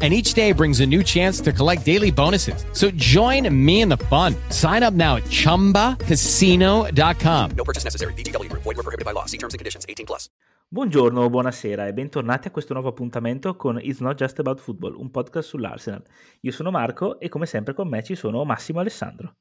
[0.00, 2.64] and each day brings a new chance to collect daily bonuses.
[2.72, 4.36] So join me in the fun.
[4.50, 7.50] Sign up now at ChumbaCasino.com.
[7.56, 8.14] No purchase necessary.
[8.14, 8.48] BGW.
[8.52, 9.24] Void were prohibited by law.
[9.26, 9.84] See terms and conditions.
[9.88, 10.30] 18 plus.
[10.70, 15.10] Buongiorno buonasera e bentornati a questo nuovo appuntamento con It's Not Just About Football, un
[15.10, 16.04] podcast sull'Arsenal.
[16.40, 19.36] Io sono Marco e come sempre con me ci sono Massimo Alessandro.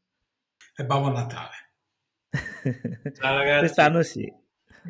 [0.73, 1.73] E Babbo Natale.
[3.19, 3.59] Ciao ragazzi.
[3.59, 4.33] Quest'anno sì.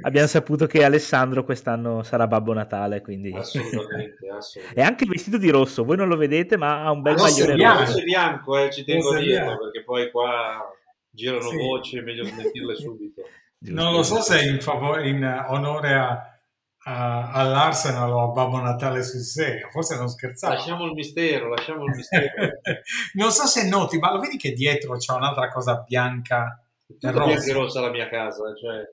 [0.02, 3.34] Abbiamo saputo che Alessandro quest'anno sarà Babbo Natale, quindi...
[3.34, 4.82] Assolutamente, assolutamente.
[4.82, 7.80] È anche vestito di rosso, voi non lo vedete, ma ha un bel maglione bianco.
[7.82, 7.98] rosso.
[8.00, 10.62] E bianco, eh, ci tengo a e dirlo, perché poi qua
[11.10, 11.56] girano Sì.
[11.58, 13.22] voci, è meglio smentirle subito.
[13.60, 16.40] Non lo so se è in, favore, in onore a,
[16.84, 20.54] a- all'Arsenal o a Babbo Natale sul serio, forse non scherzavo.
[20.54, 22.32] Lasciamo il mistero, lasciamo il mistero.
[23.16, 27.12] non so se noti, ma lo vedi che dietro c'è un'altra cosa bianca e Tutto
[27.12, 27.54] bianco e rossa?
[27.54, 28.88] rossa la mia casa, cioè...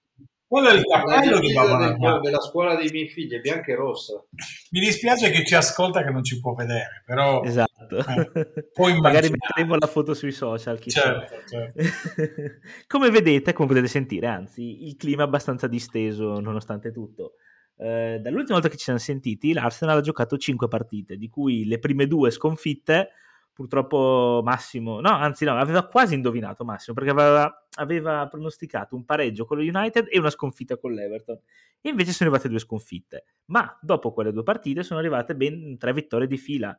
[0.55, 2.21] Quello è il cappello di Babbo Natale.
[2.21, 4.25] della scuola dei miei figli è bianca e rossa.
[4.71, 7.99] Mi dispiace che ci ascolta che non ci può vedere, però Esatto.
[7.99, 8.71] Eh,
[9.03, 11.01] Magari metteremo la foto sui social, chissà.
[11.01, 11.83] certo, certo.
[12.87, 17.33] come vedete, come potete sentire, anzi, il clima è abbastanza disteso nonostante tutto.
[17.77, 21.81] Eh, dall'ultima volta che ci siamo sentiti, l'Arsenal ha giocato 5 partite, di cui le
[21.81, 23.09] prime due sconfitte.
[23.55, 29.45] Purtroppo Massimo, no, anzi, no, aveva quasi indovinato Massimo perché aveva, aveva pronosticato un pareggio
[29.45, 31.39] con lo United e una sconfitta con l'Everton.
[31.81, 33.27] E invece sono arrivate due sconfitte.
[33.47, 36.77] Ma dopo quelle due partite sono arrivate ben tre vittorie di fila,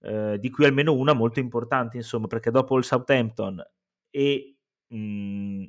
[0.00, 3.62] eh, di cui almeno una molto importante, insomma, perché dopo il Southampton
[4.08, 4.56] e,
[4.94, 5.64] mm,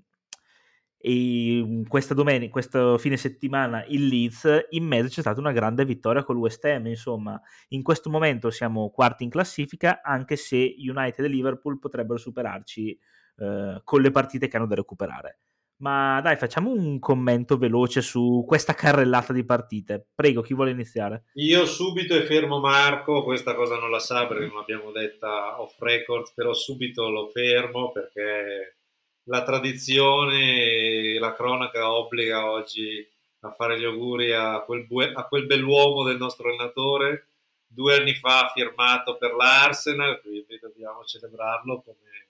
[1.08, 5.86] e mm, questa domenica, questo fine settimana il Leeds, in mezzo c'è stata una grande
[5.86, 7.40] vittoria con l'West Ham, insomma,
[7.70, 12.98] in questo momento siamo quarti in classifica, anche se United e Liverpool potrebbero superarci
[13.38, 15.42] eh, con le partite che hanno da recuperare.
[15.78, 20.08] Ma dai, facciamo un commento veloce su questa carrellata di partite.
[20.16, 21.26] Prego, chi vuole iniziare?
[21.34, 25.80] Io subito e fermo Marco, questa cosa non la sa perché non l'abbiamo detta off
[25.82, 28.78] record, però subito lo fermo perché
[29.26, 33.08] la tradizione e la cronaca obbliga oggi
[33.42, 37.28] a fare gli auguri a quel, bue- a quel bell'uomo del nostro allenatore.
[37.68, 42.28] Due anni fa firmato per l'Arsenal, quindi dobbiamo celebrarlo come,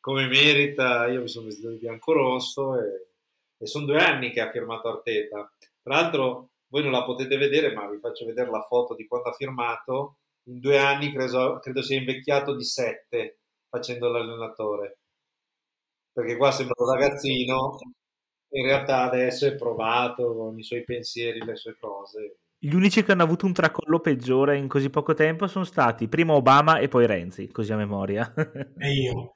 [0.00, 1.06] come merita.
[1.08, 3.06] Io mi sono vestito di bianco-rosso e,
[3.58, 5.50] e sono due anni che ha firmato Arteta.
[5.82, 9.30] Tra l'altro voi non la potete vedere, ma vi faccio vedere la foto di quando
[9.30, 10.16] ha firmato.
[10.44, 13.38] In due anni credo, credo sia invecchiato di sette
[13.68, 14.98] facendo l'allenatore.
[16.12, 17.78] Perché qua sembra un ragazzino,
[18.50, 22.38] in realtà adesso è provato con i suoi pensieri, le sue cose.
[22.58, 26.34] Gli unici che hanno avuto un tracollo peggiore in così poco tempo sono stati prima
[26.34, 28.32] Obama e poi Renzi, così a memoria.
[28.78, 29.32] E io.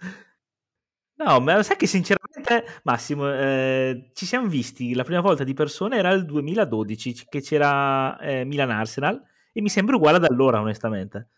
[1.18, 5.96] No, ma sai che sinceramente, Massimo, eh, ci siamo visti la prima volta di persona
[5.96, 11.30] era il 2012 che c'era eh, Milan Arsenal e mi sembra uguale ad allora, onestamente.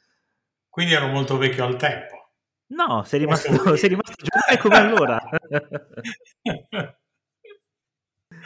[0.68, 2.17] Quindi ero molto vecchio al tempo.
[2.68, 5.20] No, sei rimasto, Questo vuol sei rimasto giovane come allora.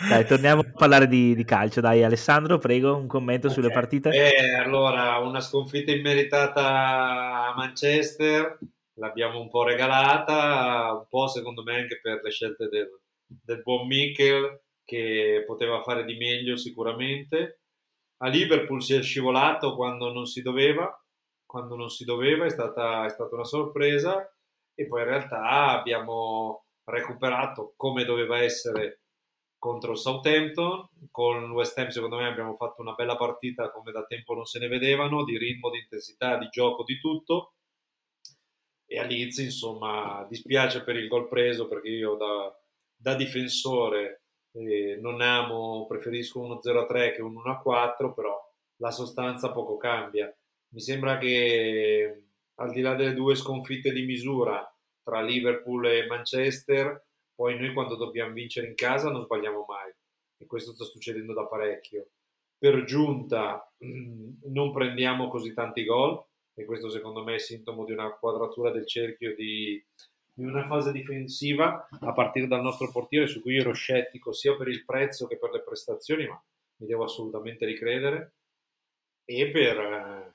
[0.09, 1.81] Dai, torniamo a parlare di, di calcio.
[1.81, 3.72] Dai, Alessandro, prego, un commento sulle Ok.
[3.72, 4.10] partite.
[4.10, 8.59] E allora, una sconfitta immeritata a Manchester,
[8.94, 12.89] l'abbiamo un po' regalata, un po' secondo me anche per le scelte del,
[13.27, 17.60] del buon Mikel, che poteva fare di meglio sicuramente.
[18.19, 21.02] A Liverpool si è scivolato quando non si doveva,
[21.53, 24.27] quando non si doveva, è stata, è stata una sorpresa
[24.75, 29.03] e poi in realtà abbiamo recuperato come doveva essere
[29.59, 30.89] contro il Southampton.
[31.11, 34.61] Con West Ham, secondo me, abbiamo fatto una bella partita come da tempo non se
[34.61, 37.53] ne vedevano, di ritmo, di intensità, di gioco, di tutto.
[38.87, 42.51] E a Leeds, insomma, dispiace per il gol preso perché io da,
[42.97, 48.41] da difensore eh, non amo, preferisco uno 0-3 che un 1-4, però
[48.77, 50.34] la sostanza poco cambia.
[50.72, 52.24] Mi sembra che
[52.54, 54.66] al di là delle due sconfitte di misura
[55.03, 59.92] tra Liverpool e Manchester, poi noi quando dobbiamo vincere in casa non sbagliamo mai
[60.39, 62.09] e questo sta succedendo da parecchio.
[62.57, 66.24] Per giunta non prendiamo così tanti gol
[66.54, 69.83] e questo secondo me è sintomo di una quadratura del cerchio di,
[70.33, 74.69] di una fase difensiva a partire dal nostro portiere su cui ero scettico sia per
[74.69, 76.42] il prezzo che per le prestazioni, ma
[76.77, 78.34] mi devo assolutamente ricredere
[79.24, 80.32] e per eh,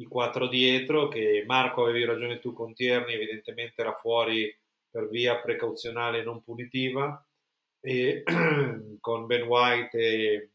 [0.00, 4.54] i quattro dietro che Marco avevi ragione tu con Tierney evidentemente era fuori
[4.90, 7.24] per via precauzionale non punitiva
[7.80, 8.22] e
[9.00, 10.50] con Ben White e,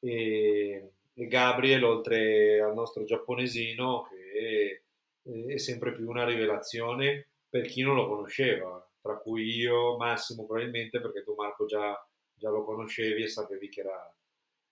[0.00, 4.82] e, e Gabriel, oltre al nostro giapponesino, che
[5.22, 10.44] è, è sempre più una rivelazione per chi non lo conosceva, tra cui io, Massimo
[10.44, 14.14] probabilmente, perché tu Marco già, già lo conoscevi e sapevi che era,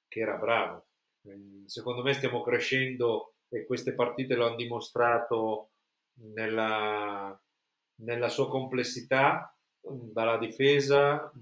[0.06, 0.84] che era bravo.
[1.64, 5.70] Secondo me stiamo crescendo e queste partite lo hanno dimostrato
[6.34, 7.38] nella,
[7.96, 11.32] nella sua complessità, dalla difesa,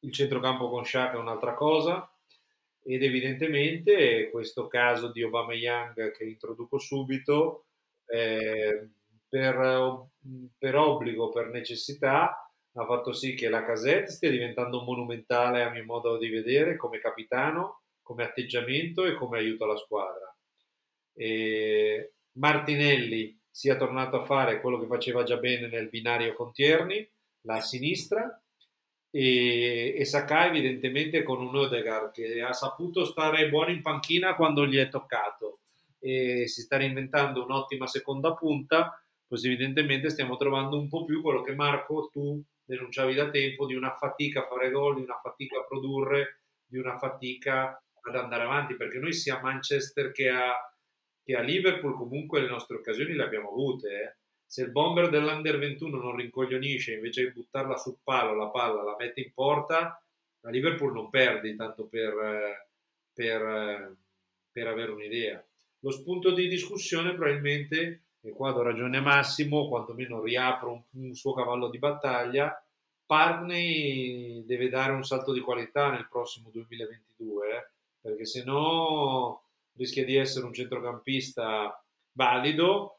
[0.00, 2.10] il centrocampo con Shaka è un'altra cosa
[2.82, 7.64] ed evidentemente questo caso di Obama Young che introduco subito
[8.06, 8.90] eh,
[9.28, 10.08] per,
[10.56, 15.84] per, obbligo, per necessità ha fatto sì che la casetta stia diventando monumentale a mio
[15.84, 20.35] modo di vedere come capitano, come atteggiamento e come aiuto alla squadra.
[21.16, 27.08] E Martinelli sia tornato a fare quello che faceva già bene nel binario con Tierney,
[27.42, 28.40] la sinistra,
[29.10, 34.66] e, e Sakai evidentemente con un Odegaard che ha saputo stare buono in panchina quando
[34.66, 35.60] gli è toccato
[35.98, 41.40] e si sta reinventando un'ottima seconda punta, così evidentemente stiamo trovando un po' più quello
[41.40, 45.60] che Marco tu denunciavi da tempo di una fatica a fare gol, di una fatica
[45.60, 50.52] a produrre, di una fatica ad andare avanti, perché noi sia Manchester che a,
[51.26, 54.14] che a Liverpool comunque le nostre occasioni le abbiamo avute, eh.
[54.46, 58.94] Se il bomber dell'Under 21 non rincoglionisce invece di buttarla sul palo la palla la
[58.96, 60.00] mette in porta
[60.38, 62.68] la Liverpool non perde tanto per,
[63.12, 63.96] per,
[64.52, 65.44] per avere un'idea.
[65.80, 71.14] Lo spunto di discussione probabilmente e qua do ragione a Massimo quantomeno riapro un, un
[71.14, 72.56] suo cavallo di battaglia
[73.06, 77.68] Partney deve dare un salto di qualità nel prossimo 2022 eh,
[78.00, 79.45] perché se no
[79.76, 81.82] rischia di essere un centrocampista
[82.12, 82.96] valido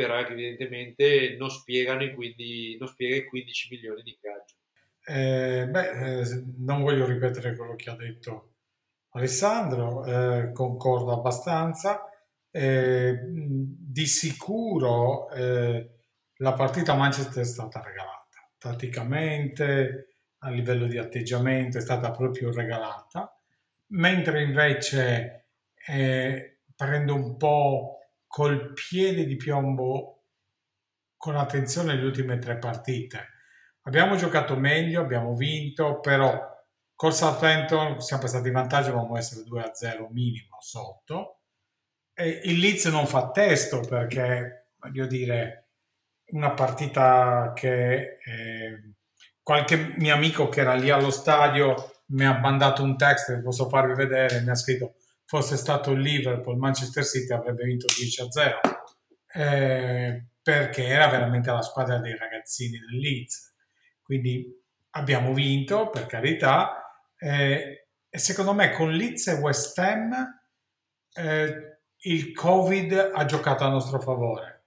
[0.00, 4.54] però evidentemente non spiegano i, non spiega i 15 milioni di ingaggio.
[5.04, 8.54] Eh, beh, eh, non voglio ripetere quello che ha detto
[9.10, 12.04] Alessandro, eh, concordo abbastanza.
[12.50, 15.90] Eh, di sicuro eh,
[16.36, 22.50] la partita a Manchester è stata regalata, tatticamente, a livello di atteggiamento è stata proprio
[22.52, 23.38] regalata,
[23.88, 25.49] mentre invece
[25.86, 30.24] eh, prendo un po' col piede di piombo
[31.16, 33.28] con attenzione le ultime tre partite.
[33.82, 36.48] Abbiamo giocato meglio, abbiamo vinto, però
[36.94, 41.40] col Southampton siamo passati in vantaggio, dovevamo essere 2-0 minimo sotto.
[42.14, 45.68] E il Leeds non fa testo perché, voglio dire,
[46.32, 48.94] una partita che eh,
[49.42, 51.74] qualche mio amico che era lì allo stadio
[52.08, 54.94] mi ha mandato un text posso farvi vedere, mi ha scritto
[55.30, 58.60] fosse stato il Liverpool, Manchester City avrebbe vinto 10 a 0
[59.32, 63.54] eh, perché era veramente la squadra dei ragazzini del Leeds.
[64.02, 64.52] Quindi
[64.90, 70.40] abbiamo vinto, per carità, eh, e secondo me con Leeds e West Ham
[71.12, 74.64] eh, il Covid ha giocato a nostro favore.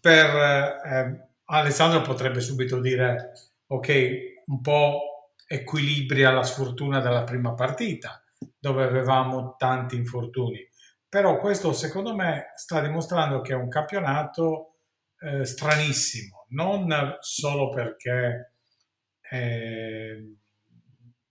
[0.00, 3.32] Per eh, Alessandro potrebbe subito dire
[3.66, 8.22] ok, un po' equilibria la sfortuna della prima partita
[8.58, 10.66] dove avevamo tanti infortuni.
[11.08, 14.80] Però questo secondo me sta dimostrando che è un campionato
[15.20, 18.54] eh, stranissimo, non solo perché
[19.30, 20.36] eh,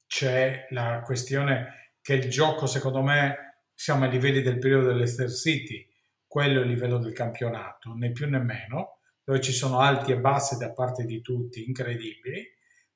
[0.07, 5.88] c'è la questione che il gioco secondo me siamo ai livelli del periodo dell'Ester City,
[6.25, 10.19] quello è il livello del campionato, né più né meno, dove ci sono alti e
[10.19, 12.43] bassi da parte di tutti, incredibili.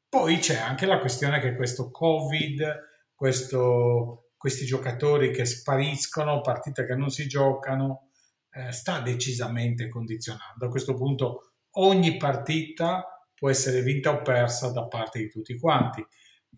[0.09, 2.89] Poi c'è anche la questione che questo Covid
[3.21, 8.09] questo, questi giocatori che spariscono, partite che non si giocano,
[8.49, 10.65] eh, sta decisamente condizionando.
[10.65, 13.05] A questo punto ogni partita
[13.35, 16.03] può essere vinta o persa da parte di tutti quanti.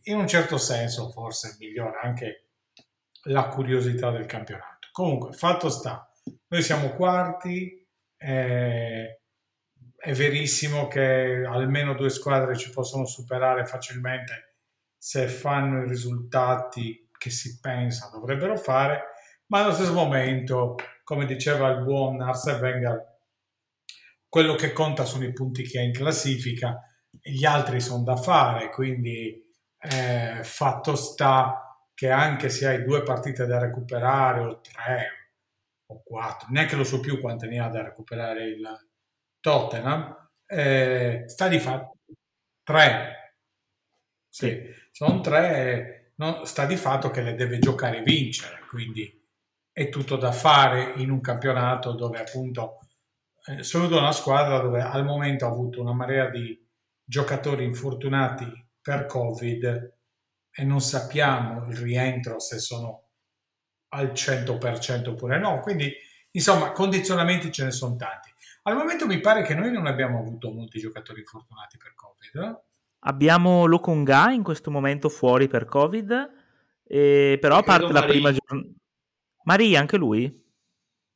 [0.04, 2.52] In un certo senso forse migliora anche
[3.24, 4.88] la curiosità del campionato.
[4.94, 6.10] Comunque, fatto sta,
[6.48, 7.86] noi siamo quarti,
[8.16, 9.20] eh,
[9.98, 14.56] è verissimo che almeno due squadre ci possono superare facilmente
[14.98, 19.04] se fanno i risultati che si pensa dovrebbero fare,
[19.46, 20.76] ma allo stesso momento,
[21.06, 23.18] come diceva il buon Arsene Wenger,
[24.28, 28.70] quello che conta sono i punti che ha in classifica gli altri sono da fare,
[28.72, 29.42] quindi
[29.78, 35.08] eh, fatto sta che anche se hai due partite da recuperare o tre
[35.86, 38.68] o quattro, neanche lo so più quante ne ha da recuperare il
[39.40, 42.00] Tottenham, eh, sta di fatto
[42.64, 43.36] tre.
[44.28, 49.22] Sì sono tre, no, sta di fatto che le deve giocare e vincere, quindi
[49.72, 52.80] è tutto da fare in un campionato dove appunto
[53.46, 56.60] eh, sono una squadra dove al momento ha avuto una marea di
[57.04, 58.46] giocatori infortunati
[58.82, 59.94] per Covid
[60.52, 63.10] e non sappiamo il rientro se sono
[63.90, 65.60] al 100% oppure no.
[65.62, 65.92] Quindi,
[66.32, 68.32] insomma, condizionamenti ce ne sono tanti.
[68.64, 72.36] Al momento mi pare che noi non abbiamo avuto molti giocatori infortunati per Covid.
[72.36, 72.62] Eh?
[73.06, 76.32] Abbiamo Lokonga in questo momento fuori per Covid,
[76.86, 78.70] eh, però a parte la prima giornata...
[79.44, 80.42] Maria, anche lui?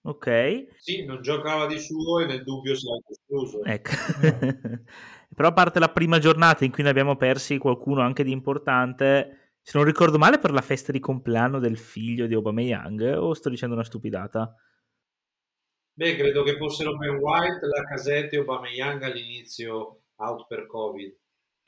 [0.01, 0.67] Ok.
[0.77, 3.63] Sì, non giocava di suo e nel dubbio si è escluso.
[3.63, 3.91] Ecco.
[5.35, 9.55] però a parte la prima giornata in cui ne abbiamo persi qualcuno anche di importante,
[9.61, 13.49] se non ricordo male per la festa di compleanno del figlio di Aubameyang, o sto
[13.49, 14.55] dicendo una stupidata?
[15.93, 21.15] Beh, credo che fossero Ben White, la casetta e Aubameyang all'inizio out per Covid.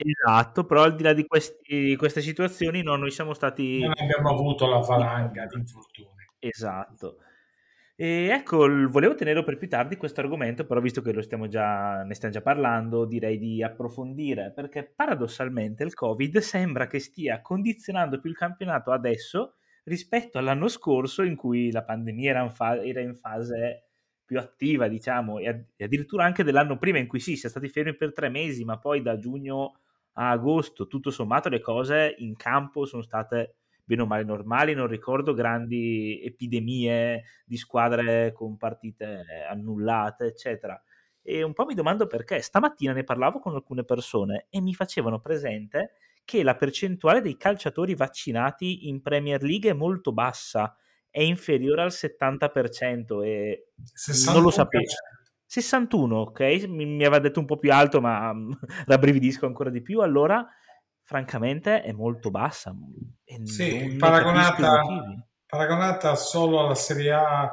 [0.02, 3.80] Esatto, però al di là di questi, queste situazioni no, noi siamo stati...
[3.80, 6.26] Non abbiamo avuto la valanga di infortuni.
[6.38, 7.18] Esatto.
[7.94, 11.12] E ecco, volevo tenerlo per più tardi questo argomento, però visto che
[11.48, 17.42] già, ne stiamo già parlando, direi di approfondire, perché paradossalmente il Covid sembra che stia
[17.42, 22.82] condizionando più il campionato adesso rispetto all'anno scorso in cui la pandemia era in, fa-
[22.82, 23.88] era in fase
[24.24, 27.94] più attiva, diciamo, e, addirittura anche dell'anno prima in cui sì, si è stati fermi
[27.96, 29.80] per tre mesi, ma poi da giugno
[30.20, 34.86] a agosto, tutto sommato, le cose in campo sono state bene o male normali, non
[34.86, 40.80] ricordo grandi epidemie di squadre con partite annullate, eccetera.
[41.22, 42.40] E un po' mi domando perché.
[42.40, 45.92] Stamattina ne parlavo con alcune persone e mi facevano presente
[46.24, 50.76] che la percentuale dei calciatori vaccinati in Premier League è molto bassa
[51.10, 53.70] è inferiore al 70% e
[54.32, 54.84] non lo sapevo.
[55.50, 56.40] 61, ok?
[56.68, 60.00] Mi, mi, aveva detto un po' più alto, ma um, rabbrividisco ancora di più.
[60.00, 60.46] Allora,
[61.02, 62.72] francamente, è molto bassa.
[63.42, 64.80] sì, paragonata,
[65.46, 67.50] paragonata, solo alla Serie A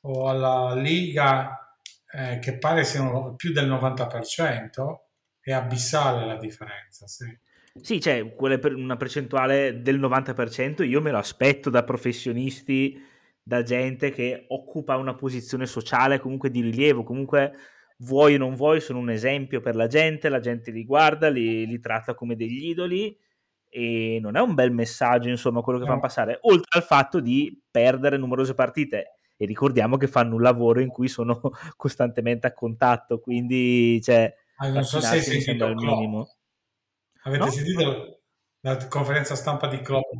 [0.00, 1.78] o alla Liga,
[2.12, 4.96] eh, che pare siano più del 90%,
[5.38, 7.26] è abissale la differenza, sì.
[7.80, 13.00] Sì, c'è cioè, una percentuale del 90%, io me lo aspetto da professionisti,
[13.46, 17.52] da gente che occupa una posizione sociale comunque di rilievo, comunque
[17.98, 21.64] vuoi o non vuoi sono un esempio per la gente, la gente li guarda, li,
[21.64, 23.16] li tratta come degli idoli
[23.68, 25.90] e non è un bel messaggio insomma quello che no.
[25.90, 30.80] fanno passare, oltre al fatto di perdere numerose partite e ricordiamo che fanno un lavoro
[30.80, 31.40] in cui sono
[31.76, 36.34] costantemente a contatto, quindi cioè, ah, non so se mi sembra il minimo.
[37.22, 37.50] Avete no?
[37.50, 38.20] sentito
[38.62, 40.10] la conferenza stampa di Klopp?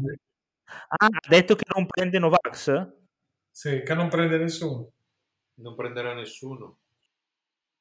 [0.66, 3.04] Ah, ha detto che non prende Novax?
[3.58, 4.92] Sì, che non prende nessuno.
[5.60, 6.80] Non prenderà nessuno.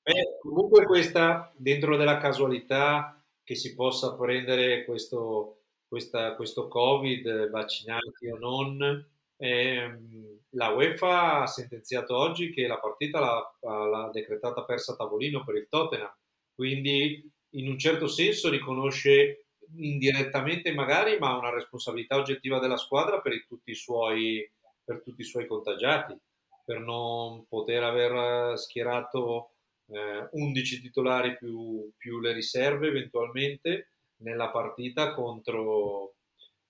[0.03, 8.29] Beh, comunque questa, dentro della casualità che si possa prendere questo, questa, questo Covid, vaccinati
[8.29, 9.05] o non,
[9.35, 15.43] ehm, la UEFA ha sentenziato oggi che la partita l'ha, l'ha decretata persa a tavolino
[15.43, 16.15] per il Tottenham,
[16.53, 23.45] quindi in un certo senso riconosce indirettamente magari, ma una responsabilità oggettiva della squadra per
[23.47, 24.49] tutti i suoi,
[24.85, 26.15] per tutti i suoi contagiati,
[26.63, 29.55] per non poter aver schierato
[29.87, 36.15] eh, 11 titolari più, più, le riserve eventualmente nella partita contro,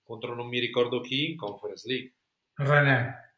[0.02, 2.14] contro non mi ricordo chi in Conference League.
[2.54, 3.34] René.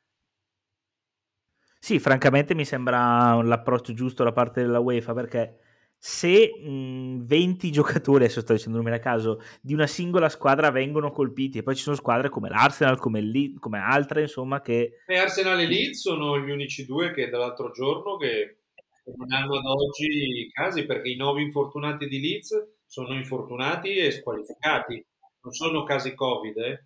[1.81, 5.59] Sì, francamente mi sembra l'approccio giusto da parte della UEFA perché
[5.99, 11.11] se mh, 20 giocatori, adesso sto dicendo numeri a caso, di una singola squadra vengono
[11.11, 15.03] colpiti e poi ci sono squadre come l'Arsenal, come, Leeds, come altre, insomma, che...
[15.07, 18.59] E Arsenal e Leeds sono gli unici due che dall'altro giorno che
[19.17, 25.05] non hanno ad oggi casi perché i nuovi infortunati di Leeds sono infortunati e squalificati,
[25.43, 26.85] non sono casi Covid, eh?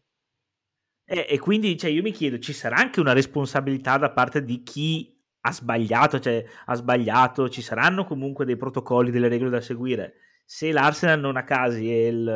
[1.05, 4.63] E, e quindi cioè, io mi chiedo, ci sarà anche una responsabilità da parte di
[4.63, 5.12] chi
[5.45, 10.15] ha sbagliato, cioè ha sbagliato, ci saranno comunque dei protocolli, delle regole da seguire.
[10.45, 12.29] Se l'Arsenal non ha casi e il,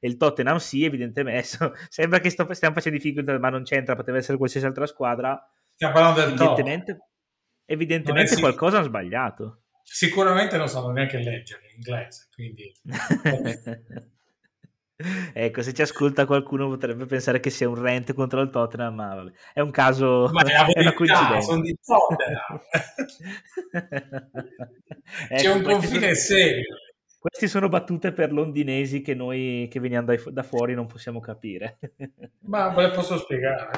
[0.00, 1.56] e il Tottenham sì, evidentemente
[1.88, 5.40] sembra che sto, stiamo facendo difficoltà, ma non c'entra, poteva essere qualsiasi altra squadra.
[5.74, 7.06] Stiamo parlando del evidentemente, top.
[7.64, 9.62] Evidentemente qualcosa hanno sbagliato.
[9.82, 12.72] Sicuramente non sanno neanche leggere l'inglese, quindi...
[15.32, 19.14] Ecco, se ci ascolta qualcuno potrebbe pensare che sia un rent contro il Tottenham, ma
[19.14, 19.32] vabbè.
[19.54, 21.40] è un caso, ma è, è una coincidenza.
[21.40, 22.60] Sono di Tottenham.
[25.28, 26.76] C'è ecco, un confine sono, serio.
[27.18, 31.78] Queste sono battute per londinesi che noi che veniamo da, da fuori non possiamo capire.
[32.46, 33.70] ma ve le posso spiegare.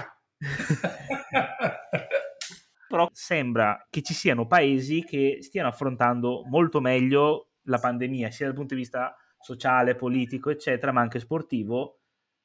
[2.88, 8.54] Però sembra che ci siano paesi che stiano affrontando molto meglio la pandemia, sia dal
[8.54, 12.00] punto di vista sociale, politico, eccetera, ma anche sportivo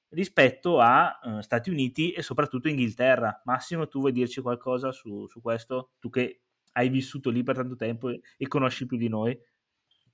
[0.09, 3.41] rispetto a uh, Stati Uniti e soprattutto Inghilterra.
[3.45, 5.91] Massimo, tu vuoi dirci qualcosa su, su, questo?
[5.99, 6.41] Tu che
[6.73, 9.37] hai vissuto lì per tanto tempo e, e conosci più di noi.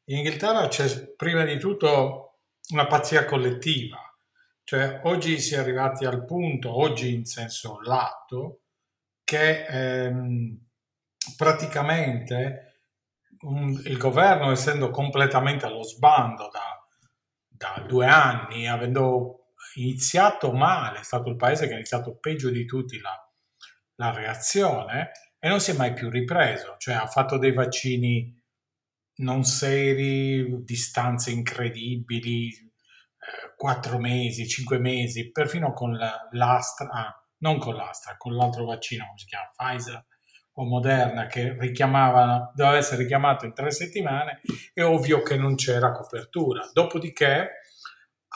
[0.05, 3.97] In Inghilterra c'è prima di tutto una pazzia collettiva,
[4.63, 8.61] Cioè, oggi si è arrivati al punto, oggi in senso lato,
[9.23, 10.65] che ehm,
[11.37, 12.65] praticamente
[13.41, 16.74] un, il governo, essendo completamente allo sbando da,
[17.57, 22.65] da due anni, avendo iniziato male, è stato il paese che ha iniziato peggio di
[22.65, 23.15] tutti la,
[23.95, 28.33] la reazione e non si è mai più ripreso, cioè ha fatto dei vaccini
[29.17, 37.57] non seri, distanze incredibili, eh, quattro mesi, cinque mesi, perfino con la, l'Astra, ah, non
[37.59, 40.05] con l'Astra, con l'altro vaccino, come si chiama, Pfizer
[40.57, 44.41] o Moderna, che richiamava, doveva essere richiamato in tre settimane,
[44.73, 46.69] è ovvio che non c'era copertura.
[46.71, 47.49] Dopodiché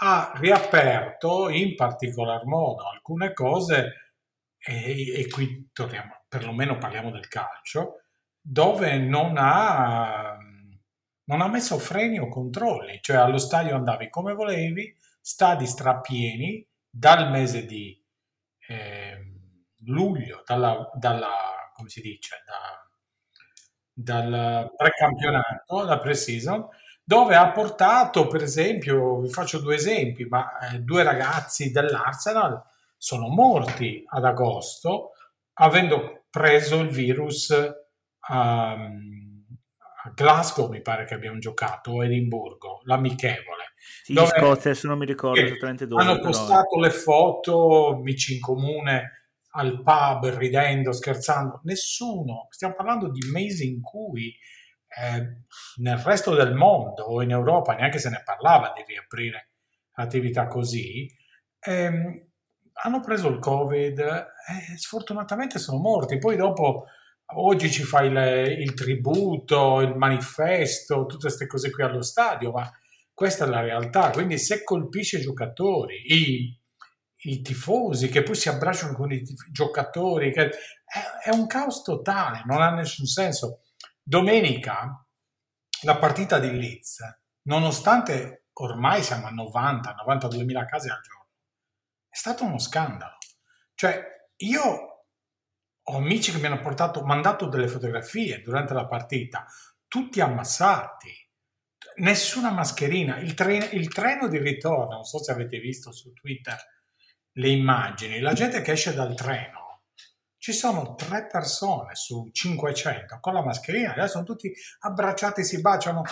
[0.02, 4.14] ha riaperto in particolar modo alcune cose,
[4.58, 8.02] e, e qui torniamo, perlomeno parliamo del calcio,
[8.42, 10.38] dove non ha
[11.30, 17.30] non ha messo freni o controlli, cioè allo stadio andavi come volevi, stadi strapieni dal
[17.30, 18.04] mese di
[18.68, 19.32] eh,
[19.86, 21.30] luglio, dalla, dalla,
[21.80, 22.44] come si dice,
[23.94, 26.68] da, dal precampionato, la pre-season,
[27.02, 32.62] dove ha portato, per esempio, vi faccio due esempi, ma eh, due ragazzi dell'Arsenal
[32.98, 35.12] sono morti ad agosto
[35.54, 37.50] avendo preso il virus
[38.30, 39.46] um,
[40.02, 43.74] a Glasgow mi pare che abbiamo giocato, o Edimburgo, l'amichevole.
[44.04, 46.02] Sì, dove Scozia, adesso non mi ricordo esattamente dove.
[46.02, 46.82] Hanno postato però...
[46.82, 49.19] le foto, amici in comune,
[49.51, 51.62] al pub, ridendo, scherzando.
[51.63, 54.36] Nessuno, stiamo parlando di mesi in cui
[54.88, 55.44] eh,
[55.77, 59.50] nel resto del mondo o in Europa neanche se ne parlava di riaprire
[59.94, 61.08] attività così.
[61.60, 62.27] Ehm,
[62.82, 66.18] hanno preso il Covid e sfortunatamente sono morti.
[66.18, 66.86] Poi dopo
[67.36, 72.70] oggi ci fai il, il tributo, il manifesto, tutte queste cose qui allo stadio, ma
[73.13, 74.12] questa è la realtà.
[74.12, 76.59] Quindi se colpisce i giocatori, i,
[77.22, 80.52] i tifosi che poi si abbracciano con i tif- giocatori, che, è,
[81.26, 83.62] è, un caos totale, non ha nessun senso.
[84.02, 85.06] Domenica
[85.82, 87.00] la partita di Leeds,
[87.43, 91.28] nonostante ormai siamo a 90-92 mila case al giorno,
[92.08, 93.17] è stato uno scandalo.
[93.74, 94.04] Cioè,
[94.38, 94.63] io
[95.82, 99.46] ho amici che mi hanno portato, mandato delle fotografie durante la partita,
[99.88, 101.12] tutti ammassati,
[101.96, 103.17] nessuna mascherina.
[103.20, 106.58] Il, tre, il treno di ritorno, non so se avete visto su Twitter
[107.34, 109.60] le immagini, la gente che esce dal treno,
[110.38, 116.04] ci sono tre persone su 500 con la mascherina, adesso sono tutti abbracciati, si baciano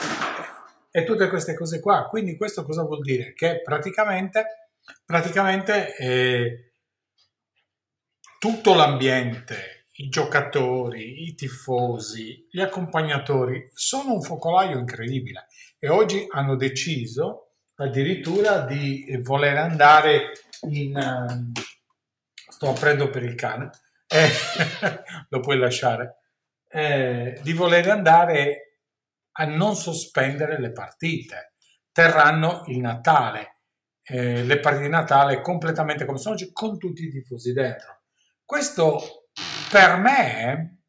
[0.91, 2.07] e tutte queste cose qua.
[2.07, 3.33] Quindi questo cosa vuol dire?
[3.33, 4.69] Che praticamente,
[5.05, 6.73] praticamente eh,
[8.37, 15.47] tutto l'ambiente, i giocatori, i tifosi, gli accompagnatori sono un focolaio incredibile
[15.79, 20.31] e oggi hanno deciso addirittura di voler andare
[20.69, 20.95] in...
[20.95, 21.51] Uh,
[22.49, 23.69] sto aprendo per il cane,
[24.07, 24.29] eh,
[25.29, 26.21] lo puoi lasciare,
[26.69, 28.79] eh, di voler andare
[29.33, 31.53] a non sospendere le partite.
[31.91, 33.61] Terranno il Natale,
[34.03, 37.97] eh, le partite di Natale completamente come sono oggi, con tutti i tifosi dentro
[38.47, 39.25] questo
[39.69, 40.83] per me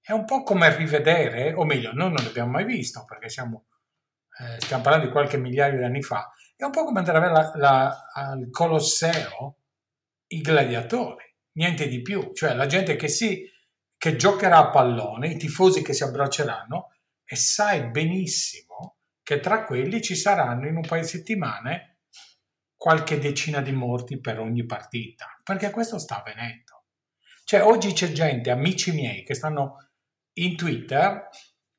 [0.00, 3.66] è un po' come rivedere, o meglio, noi non l'abbiamo mai visto perché siamo,
[4.38, 7.20] eh, stiamo parlando di qualche migliaio di anni fa, è un po' come andare a
[7.20, 9.56] vedere al Colosseo
[10.28, 13.50] i gladiatori, niente di più, cioè la gente che, si,
[13.96, 16.92] che giocherà a pallone, i tifosi che si abbracceranno
[17.24, 22.00] e sai benissimo che tra quelli ci saranno in un paio di settimane
[22.76, 26.84] qualche decina di morti per ogni partita, perché questo sta avvenendo.
[27.44, 29.90] Cioè oggi c'è gente, amici miei, che stanno
[30.34, 31.28] in Twitter,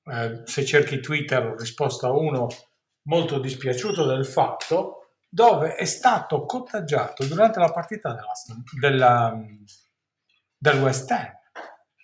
[0.05, 2.47] eh, se cerchi Twitter ho risposto a uno
[3.03, 8.15] molto dispiaciuto del fatto, dove è stato contagiato durante la partita
[8.79, 9.39] della,
[10.57, 11.39] del West Ham.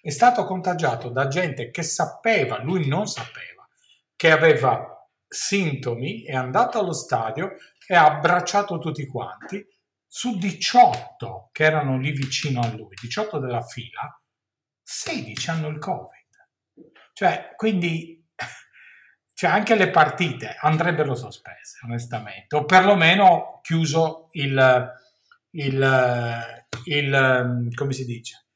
[0.01, 3.67] È stato contagiato da gente che sapeva, lui non sapeva,
[4.15, 7.55] che aveva sintomi, è andato allo stadio
[7.85, 9.65] e ha abbracciato tutti quanti.
[10.09, 14.19] Su 18 che erano lì vicino a lui, 18 della fila,
[14.81, 16.25] 16 hanno il Covid.
[17.11, 18.16] Cioè, quindi
[19.37, 24.91] cioè anche le partite andrebbero sospese, onestamente, o perlomeno chiuso il,
[25.51, 26.43] il,
[26.85, 28.47] il come si dice,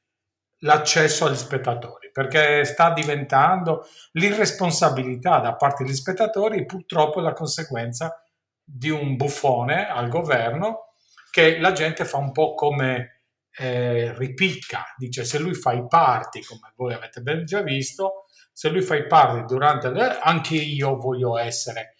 [0.61, 8.19] l'accesso agli spettatori, perché sta diventando l'irresponsabilità da parte degli spettatori, purtroppo è la conseguenza
[8.63, 10.95] di un buffone al governo
[11.29, 16.41] che la gente fa un po' come eh, ripicca, dice se lui fa i party,
[16.41, 20.19] come voi avete ben già visto, se lui fa i party durante le...
[20.21, 21.95] anche io voglio essere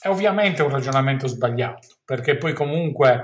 [0.00, 3.22] è ovviamente un ragionamento sbagliato, perché poi comunque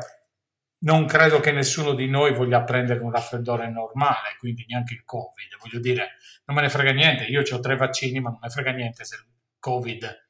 [0.80, 5.56] non credo che nessuno di noi voglia prendere un raffreddore normale, quindi neanche il Covid.
[5.58, 8.52] Voglio dire, non me ne frega niente, io ho tre vaccini, ma non me ne
[8.52, 9.24] frega niente se il
[9.58, 10.28] Covid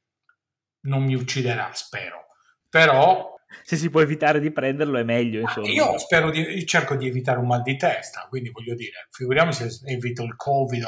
[0.82, 2.26] non mi ucciderà, spero.
[2.70, 5.40] Però se si può evitare di prenderlo è meglio.
[5.40, 5.66] Insomma.
[5.66, 9.90] Io spero di, cerco di evitare un mal di testa, quindi voglio dire, figuriamoci se
[9.90, 10.86] evito il Covid,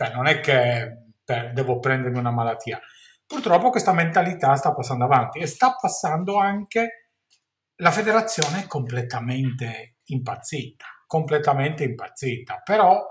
[0.00, 2.80] cioè non è che per, devo prendermi una malattia.
[3.26, 7.10] Purtroppo questa mentalità sta passando avanti e sta passando anche
[7.76, 13.06] la federazione è completamente impazzita, completamente impazzita, però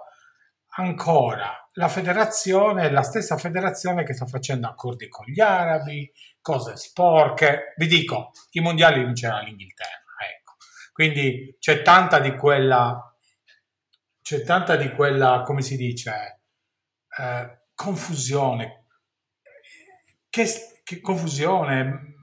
[0.77, 6.75] ancora la federazione è la stessa federazione che sta facendo accordi con gli arabi, cose
[6.75, 7.73] sporche.
[7.77, 10.55] Vi dico, i mondiali vincerà l'Inghilterra, ecco.
[10.91, 13.15] Quindi c'è tanta di quella,
[14.21, 16.38] c'è tanta di quella, come si dice,
[17.19, 18.85] eh, confusione.
[20.29, 20.45] Che,
[20.83, 22.15] che confusione,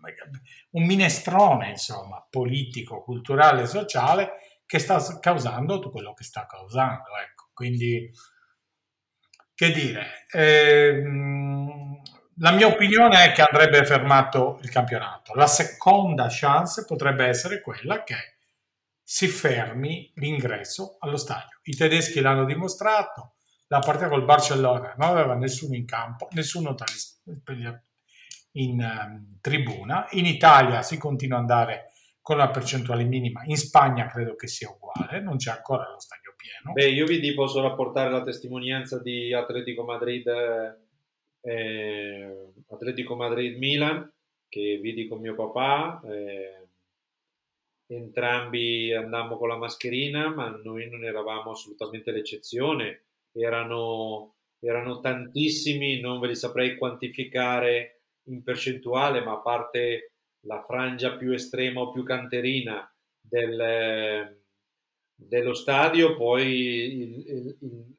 [0.70, 7.50] un minestrone, insomma, politico, culturale, sociale, che sta causando tutto quello che sta causando, ecco.
[7.52, 8.10] Quindi
[9.54, 12.02] che dire, ehm,
[12.40, 15.32] la mia opinione è che andrebbe fermato il campionato.
[15.34, 18.36] La seconda chance potrebbe essere quella che
[19.02, 21.60] si fermi l'ingresso allo stadio.
[21.62, 23.35] I tedeschi l'hanno dimostrato,
[23.68, 26.74] la partita col Barcellona non aveva nessuno in campo, nessuno
[28.52, 30.06] in um, tribuna.
[30.12, 34.68] In Italia si continua ad andare con una percentuale minima, in Spagna credo che sia
[34.68, 36.72] uguale, non c'è ancora lo stadio pieno.
[36.72, 40.26] Beh, io vi posso rapportare la testimonianza di Atletico Madrid,
[41.40, 44.12] eh, Atletico Madrid-Milan,
[44.48, 46.00] che vidi con mio papà.
[46.04, 46.66] Eh,
[47.88, 53.05] entrambi andammo con la mascherina, ma noi non eravamo assolutamente l'eccezione.
[53.36, 60.12] Erano, erano tantissimi, non ve li saprei quantificare in percentuale, ma a parte
[60.46, 62.88] la frangia più estrema o più canterina
[63.20, 64.44] del
[65.16, 67.56] dello stadio, poi il, il,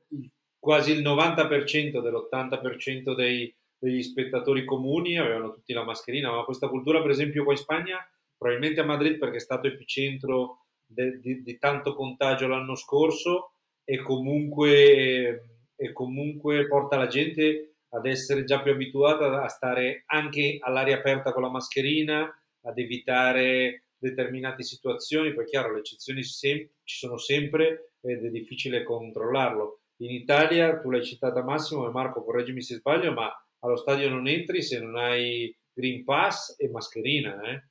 [0.09, 6.67] il, quasi il 90% dell'80% dei, degli spettatori comuni avevano tutti la mascherina, ma questa
[6.67, 7.97] cultura per esempio qua in Spagna,
[8.37, 13.53] probabilmente a Madrid perché è stato epicentro de, di, di, tanto contagio l'anno scorso
[13.89, 20.57] e comunque, e comunque porta la gente ad essere già più abituata a stare anche
[20.59, 22.29] all'aria aperta con la mascherina,
[22.63, 28.83] ad evitare determinate situazioni, poi chiaro le eccezioni sem- ci sono sempre ed è difficile
[28.83, 29.83] controllarlo.
[30.01, 34.27] In Italia, tu l'hai citata Massimo e Marco, correggimi se sbaglio, ma allo stadio non
[34.27, 37.41] entri se non hai Green Pass e mascherina.
[37.41, 37.63] Eh?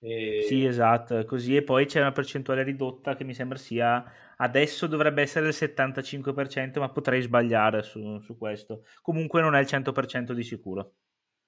[0.00, 0.42] E...
[0.42, 4.02] Sì, esatto, così e poi c'è una percentuale ridotta che mi sembra sia
[4.40, 8.84] adesso dovrebbe essere il 75%, ma potrei sbagliare su, su questo.
[9.02, 10.94] Comunque non è il 100% di sicuro.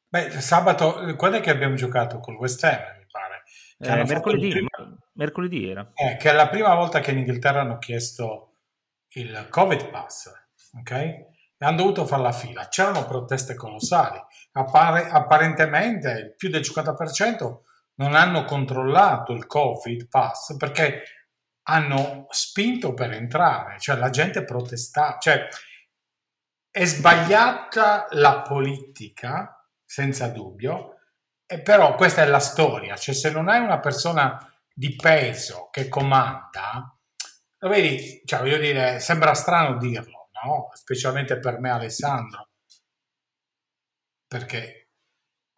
[0.09, 3.43] Beh, sabato, quando è che abbiamo giocato col West Ham, mi pare?
[3.79, 4.69] Eh, mercoledì, primo...
[5.13, 5.93] mercoledì, era.
[5.95, 8.55] Eh, che è la prima volta che in Inghilterra hanno chiesto
[9.11, 10.31] il Covid Pass,
[10.79, 10.91] ok?
[10.91, 12.67] E hanno dovuto fare la fila.
[12.69, 14.21] C'erano proteste colossali.
[14.53, 17.59] Appare, apparentemente più del 50%
[17.95, 21.03] non hanno controllato il Covid Pass perché
[21.71, 25.19] hanno spinto per entrare, cioè la gente protestava.
[25.19, 25.49] Cioè,
[26.71, 30.99] è sbagliata la politica, senza dubbio,
[31.47, 34.39] e però questa è la storia, cioè se non hai una persona
[34.73, 36.97] di peso che comanda,
[37.59, 40.71] lo vedi, cioè voglio dire, sembra strano dirlo, no?
[40.73, 42.51] Specialmente per me Alessandro,
[44.29, 44.91] perché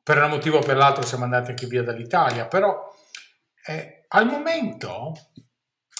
[0.03, 2.91] per un motivo o per l'altro siamo andati anche via dall'Italia, però
[3.67, 5.13] eh, al momento,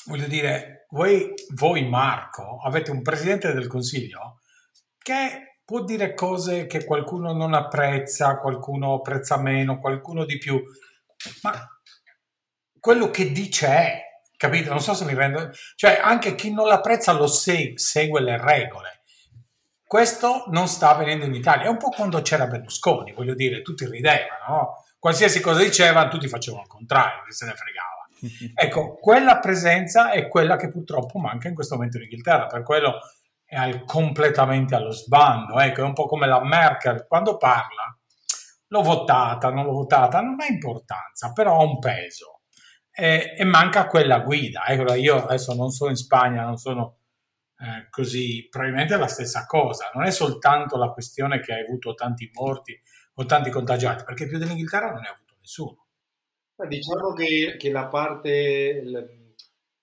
[0.07, 4.41] voglio dire, voi, voi Marco avete un presidente del Consiglio
[4.99, 10.63] che può dire cose che qualcuno non apprezza, qualcuno apprezza meno, qualcuno di più,
[11.43, 11.67] ma
[12.79, 14.03] quello che dice è,
[14.37, 14.71] capito?
[14.71, 15.51] Non so se mi rendo...
[15.77, 19.03] Cioè, anche chi non l'apprezza lo segue, segue le regole.
[19.87, 21.67] Questo non sta avvenendo in Italia.
[21.67, 24.85] È un po' quando c'era Berlusconi, voglio dire, tutti ridevano, no?
[24.99, 27.92] Qualsiasi cosa dicevano, tutti facevano il contrario, se ne fregava.
[28.55, 33.01] Ecco, quella presenza è quella che purtroppo manca in questo momento in Inghilterra, per quello
[33.45, 35.61] è al, completamente allo sbando.
[35.61, 37.97] Ecco, è un po' come la Merkel quando parla.
[38.69, 42.41] L'ho votata, non l'ho votata, non ha importanza, però ha un peso.
[42.91, 44.65] E, e manca quella guida.
[44.67, 47.01] Ecco, io adesso non sono in Spagna, non sono
[47.59, 49.91] eh, così, probabilmente è la stessa cosa.
[49.93, 52.81] Non è soltanto la questione che hai avuto tanti morti
[53.15, 55.82] o tanti contagiati, perché più dell'Inghilterra non ne ha avuto nessuno.
[56.69, 58.83] Diciamo che, che la parte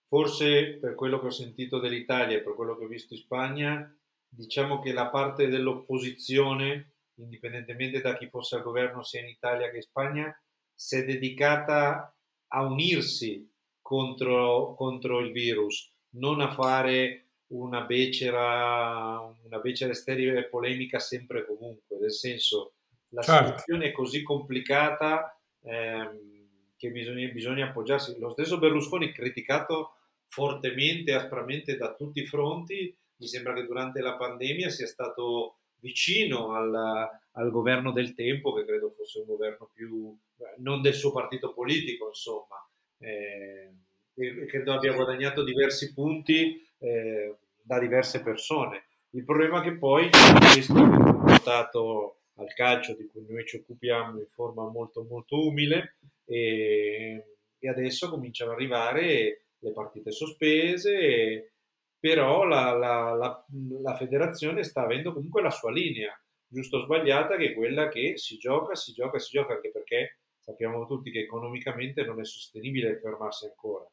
[0.08, 3.96] Forse per quello che ho sentito dell'Italia e per quello che ho visto in Spagna,
[4.28, 9.76] diciamo che la parte dell'opposizione, indipendentemente da chi fosse al governo sia in Italia che
[9.78, 12.12] in Spagna, si è dedicata
[12.48, 13.48] a unirsi
[13.82, 21.46] contro, contro il virus, non a fare una becera, una becera sterile polemica sempre e
[21.46, 22.74] comunque, nel senso
[23.10, 23.64] la Certo.
[23.68, 26.39] situazione è così complicata ehm,
[26.80, 28.18] che bisogna, bisogna appoggiarsi.
[28.18, 29.96] Lo stesso Berlusconi, criticato
[30.28, 36.54] fortemente, aspramente da tutti i fronti, mi sembra che durante la pandemia sia stato vicino
[36.54, 40.18] al, al governo del tempo, che credo fosse un governo più
[40.60, 42.66] non del suo partito politico, insomma.
[42.98, 43.74] Eh,
[44.16, 48.86] e credo abbia guadagnato diversi punti eh, da diverse persone.
[49.12, 50.10] Il problema è che poi
[50.54, 55.98] questo è portato al calcio di cui noi ci occupiamo in forma molto molto umile
[56.26, 61.54] e, e adesso cominciano ad arrivare le partite sospese,
[62.00, 63.46] però la, la, la,
[63.82, 68.18] la, federazione sta avendo comunque la sua linea, giusto o sbagliata, che è quella che
[68.18, 73.00] si gioca, si gioca, si gioca, anche perché sappiamo tutti che economicamente non è sostenibile
[73.00, 73.86] fermarsi ancora.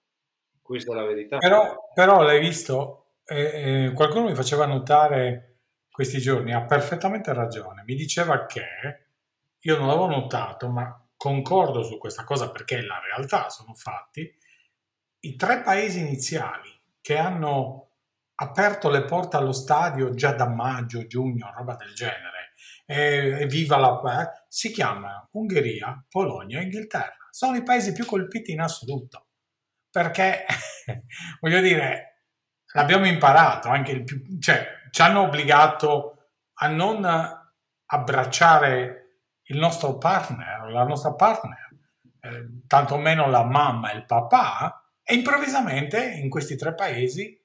[0.62, 1.38] Questa è la verità.
[1.38, 5.55] Però, però l'hai visto, eh, eh, qualcuno mi faceva notare
[5.96, 9.06] questi giorni, ha perfettamente ragione, mi diceva che,
[9.60, 14.30] io non l'avevo notato, ma concordo su questa cosa perché la realtà sono fatti,
[15.20, 16.68] i tre paesi iniziali
[17.00, 17.92] che hanno
[18.34, 22.52] aperto le porte allo stadio già da maggio, giugno, roba del genere,
[22.84, 24.20] e, e viva la...
[24.20, 27.26] Eh, si chiamano Ungheria, Polonia e Inghilterra.
[27.30, 29.28] Sono i paesi più colpiti in assoluto,
[29.90, 30.44] perché,
[31.40, 32.24] voglio dire,
[32.74, 34.38] l'abbiamo imparato, anche il più...
[34.38, 37.04] cioè, ci hanno obbligato a non
[37.84, 41.68] abbracciare il nostro partner, la nostra partner,
[42.18, 47.38] eh, tantomeno la mamma e il papà, e improvvisamente in questi tre paesi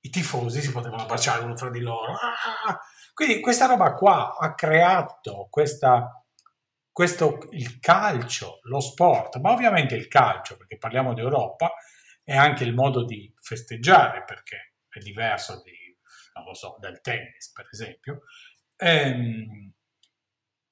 [0.00, 2.14] i tifosi si potevano abbracciare uno fra di loro.
[2.14, 2.80] Ah!
[3.14, 6.20] Quindi questa roba qua ha creato questa,
[6.90, 11.72] questo, il calcio, lo sport, ma ovviamente il calcio, perché parliamo di Europa,
[12.24, 15.77] è anche il modo di festeggiare, perché è diverso di,
[16.38, 18.22] non lo so, del tennis, per esempio.
[18.76, 19.72] Ehm,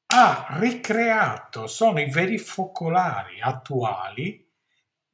[0.08, 4.44] ha ricreato, sono i veri focolari attuali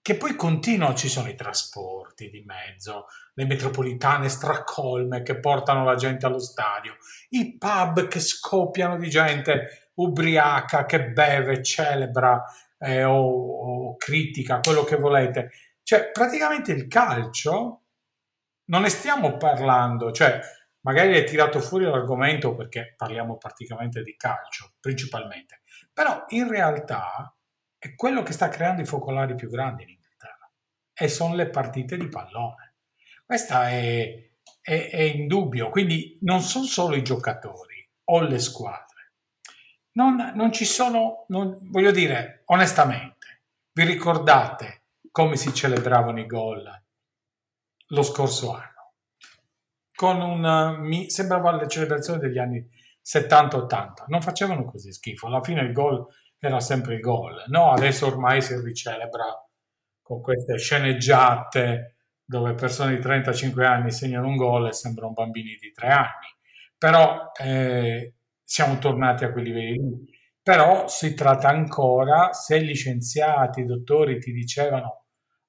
[0.02, 5.94] che poi continuano, ci sono i trasporti di mezzo, le metropolitane stracolme che portano la
[5.94, 6.96] gente allo stadio,
[7.30, 12.42] i pub che scoppiano di gente ubriaca che beve, celebra
[12.78, 15.52] eh, o, o critica, quello che volete.
[15.84, 17.81] Cioè, praticamente il calcio
[18.66, 20.40] non ne stiamo parlando, cioè
[20.80, 27.34] magari hai tirato fuori l'argomento perché parliamo praticamente di calcio, principalmente, però in realtà
[27.78, 30.50] è quello che sta creando i focolari più grandi in Inghilterra
[30.94, 32.76] e sono le partite di pallone.
[33.24, 38.90] Questa è, è, è indubbio, quindi non sono solo i giocatori o le squadre.
[39.94, 46.81] Non, non ci sono, non, voglio dire, onestamente, vi ricordate come si celebravano i gol
[47.92, 48.72] lo scorso anno?
[50.02, 52.68] con un mi sembrava le celebrazioni degli anni
[53.04, 55.28] 70-80 non facevano così schifo.
[55.28, 56.04] Alla fine il gol
[56.40, 57.70] era sempre il gol no?
[57.70, 59.24] Adesso ormai si ricelebra
[60.02, 65.70] con queste sceneggiate dove persone di 35 anni segnano un gol e sembrano bambini di
[65.72, 66.36] 3 anni.
[66.76, 70.20] Però eh, siamo tornati a quei livelli lì.
[70.42, 75.01] Però si tratta ancora se gli scienziati i dottori ti dicevano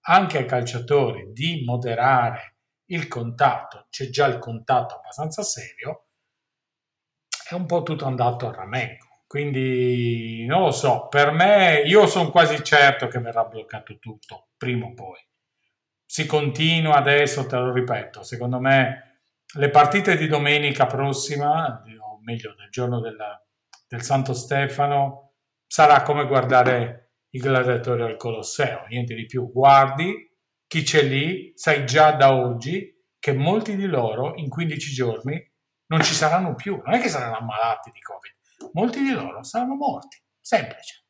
[0.06, 6.08] anche ai calciatori di moderare il contatto, c'è già il contatto abbastanza serio,
[7.48, 9.12] è un po' tutto andato a ramengo.
[9.28, 14.86] Quindi non lo so, per me io sono quasi certo che verrà bloccato tutto, prima
[14.86, 15.18] o poi.
[16.06, 19.22] Si continua adesso, te lo ripeto, secondo me
[19.56, 23.44] le partite di domenica prossima, o meglio del giorno della,
[23.88, 25.34] del Santo Stefano,
[25.66, 27.03] sarà come guardare
[27.36, 29.52] i gladiatori al Colosseo, niente di più.
[29.52, 30.32] Guardi,
[30.68, 35.52] chi c'è lì, sai già da oggi che molti di loro in 15 giorni
[35.88, 39.76] non ci saranno più, non è che saranno ammalati di Covid, molti di loro saranno
[39.76, 41.06] morti, semplice.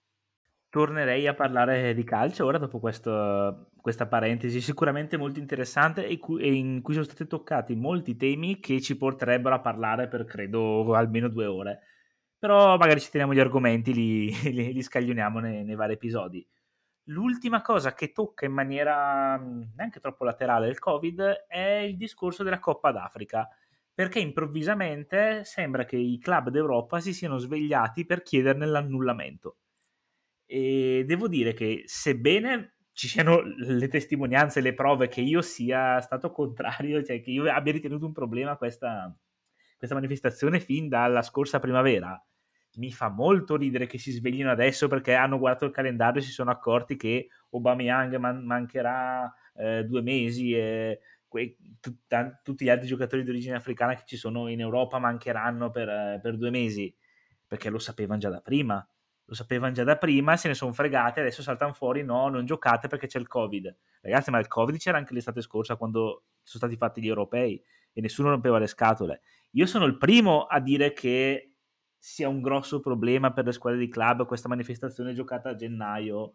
[0.70, 6.54] Tornerei a parlare di calcio ora dopo questo, questa parentesi sicuramente molto interessante e, e
[6.54, 11.28] in cui sono stati toccati molti temi che ci porterebbero a parlare per credo almeno
[11.28, 11.80] due ore.
[12.44, 16.46] Però magari ci teniamo gli argomenti, li, li, li scaglioniamo nei, nei vari episodi.
[17.04, 22.60] L'ultima cosa che tocca in maniera neanche troppo laterale il Covid è il discorso della
[22.60, 23.48] Coppa d'Africa,
[23.94, 29.60] perché improvvisamente sembra che i club d'Europa si siano svegliati per chiederne l'annullamento.
[30.46, 36.30] E devo dire che sebbene ci siano le testimonianze, le prove che io sia stato
[36.30, 39.18] contrario, cioè che io abbia ritenuto un problema questa,
[39.78, 42.22] questa manifestazione fin dalla scorsa primavera,
[42.76, 46.32] mi fa molto ridere che si sveglino adesso perché hanno guardato il calendario e si
[46.32, 52.88] sono accorti che Aubameyang man- mancherà eh, due mesi e que- tut- tutti gli altri
[52.88, 56.94] giocatori di origine africana che ci sono in Europa mancheranno per, eh, per due mesi
[57.46, 58.86] perché lo sapevano già da prima
[59.26, 62.88] lo sapevano già da prima, se ne sono fregate, adesso saltano fuori, no, non giocate
[62.88, 63.76] perché c'è il Covid.
[64.02, 67.62] Ragazzi, ma il Covid c'era anche l'estate scorsa quando sono stati fatti gli europei
[67.94, 69.22] e nessuno rompeva le scatole.
[69.52, 71.53] Io sono il primo a dire che
[72.06, 76.34] sia un grosso problema per le squadre di club questa manifestazione giocata a gennaio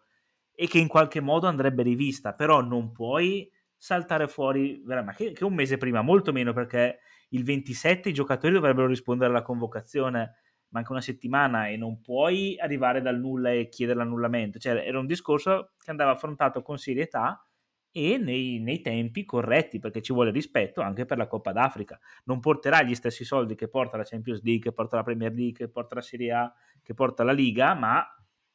[0.55, 5.45] e che in qualche modo andrebbe rivista, però non puoi saltare fuori, ma che, che
[5.45, 10.37] un mese prima, molto meno perché il 27 i giocatori dovrebbero rispondere alla convocazione
[10.69, 14.59] manca una settimana e non puoi arrivare dal nulla e chiedere l'annullamento.
[14.59, 17.47] Cioè, era un discorso che andava affrontato con serietà
[17.91, 21.99] e nei, nei, tempi corretti, perché ci vuole rispetto anche per la Coppa d'Africa.
[22.25, 25.55] Non porterà gli stessi soldi che porta la Champions League, che porta la Premier League,
[25.55, 28.05] che porta la Serie A, che porta la Liga, ma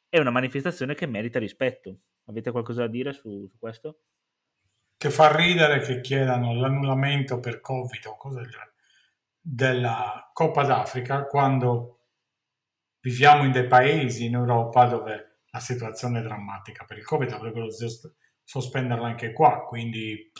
[0.08, 1.98] è una manifestazione che merita rispetto.
[2.26, 4.00] Avete qualcosa da dire su, su questo?
[4.96, 8.72] Che fa ridere che chiedano l'annullamento per Covid o cose del genere
[9.46, 11.98] della Coppa d'Africa quando
[13.00, 17.68] viviamo in dei paesi in Europa dove la situazione è drammatica per il Covid, dovrebbero
[18.44, 20.30] sospenderla anche qua, quindi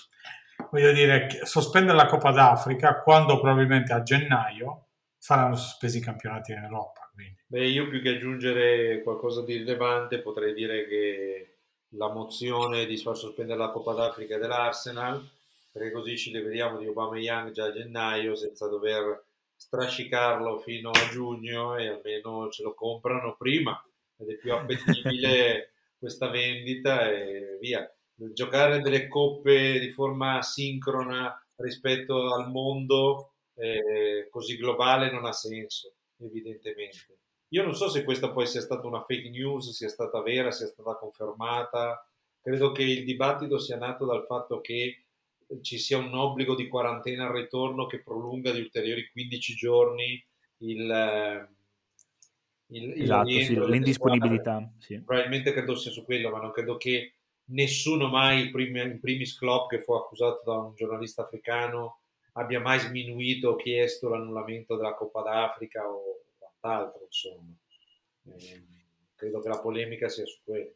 [0.71, 4.89] voglio dire, sospendere la Coppa d'Africa quando probabilmente a gennaio
[5.19, 7.11] saranno sospesi i campionati in Europa.
[7.15, 7.37] Quindi.
[7.47, 11.59] Beh, io più che aggiungere qualcosa di rilevante potrei dire che
[11.97, 15.27] la mozione di far sospendere la Coppa d'Africa dell'Arsenal,
[15.71, 19.25] perché così ci liberiamo di Obama Young già a gennaio senza dover
[19.57, 23.81] strascicarlo fino a giugno e almeno ce lo comprano prima
[24.17, 27.89] ed è più appetibile questa vendita e via.
[28.17, 35.95] Giocare delle coppe di forma sincrona rispetto al mondo eh, così globale non ha senso,
[36.19, 37.19] evidentemente.
[37.49, 40.67] Io non so se questa poi sia stata una fake news, sia stata vera, sia
[40.67, 42.09] stata confermata.
[42.41, 45.05] Credo che il dibattito sia nato dal fatto che
[45.61, 50.25] ci sia un obbligo di quarantena al ritorno che prolunga di ulteriori 15 giorni
[50.59, 51.49] il, eh,
[52.69, 54.73] il, esatto, sì, l'indisponibilità.
[54.79, 55.01] Sì.
[55.01, 57.15] Probabilmente credo sia su quello, ma non credo che
[57.47, 61.99] nessuno mai, in primis Klopp che fu accusato da un giornalista africano,
[62.33, 67.53] abbia mai sminuito o chiesto l'annullamento della Coppa d'Africa o quant'altro, insomma.
[68.27, 68.63] Eh,
[69.15, 70.73] credo che la polemica sia su quello.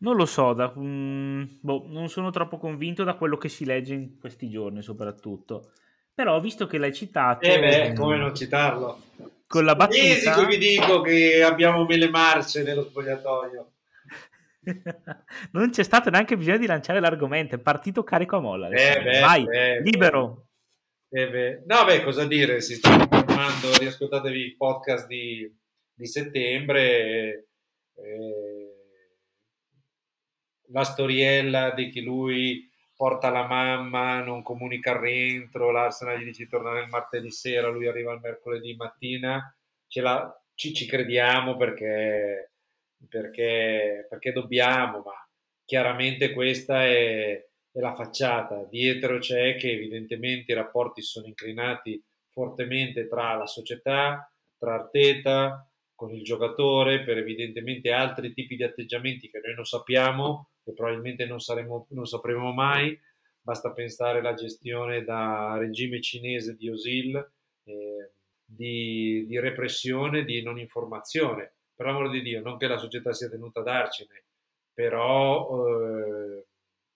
[0.00, 3.94] Non lo so, da, um, boh, non sono troppo convinto da quello che si legge
[3.94, 5.72] in questi giorni soprattutto.
[6.14, 7.46] Però visto che l'hai citato...
[7.46, 9.00] Eh beh, come non citarlo?
[9.46, 10.34] Con la battuta...
[10.34, 13.70] Che vi dico che abbiamo mille marce nello spogliatoio.
[15.52, 18.68] non c'è stato neanche bisogno di lanciare l'argomento, è partito carico a molla.
[18.68, 20.48] Eh beh, Vai, beh, libero.
[21.10, 21.62] Eh beh.
[21.66, 22.60] No, beh, cosa dire?
[22.60, 25.50] Si sta informando, riascoltatevi il podcast di,
[25.94, 27.48] di settembre.
[27.94, 28.68] Eh,
[30.70, 36.44] la storiella di che lui porta la mamma, non comunica il rientro, l'Arsenal gli dice
[36.44, 41.56] di tornare il martedì sera, lui arriva il mercoledì mattina, ce la, ci, ci crediamo
[41.56, 42.54] perché,
[43.08, 45.28] perché, perché dobbiamo, ma
[45.64, 48.64] chiaramente questa è, è la facciata.
[48.64, 56.14] Dietro c'è che evidentemente i rapporti sono inclinati fortemente tra la società, tra Arteta, con
[56.14, 61.40] il giocatore, per evidentemente altri tipi di atteggiamenti che noi non sappiamo che probabilmente non,
[61.40, 62.98] saremo, non sapremo mai.
[63.40, 67.16] Basta pensare alla gestione da regime cinese di Osil,
[67.64, 68.12] eh,
[68.44, 71.54] di, di, repressione, di non informazione.
[71.78, 74.24] Per l'amor di Dio, non che la società sia tenuta a darcene,
[74.74, 76.46] però eh,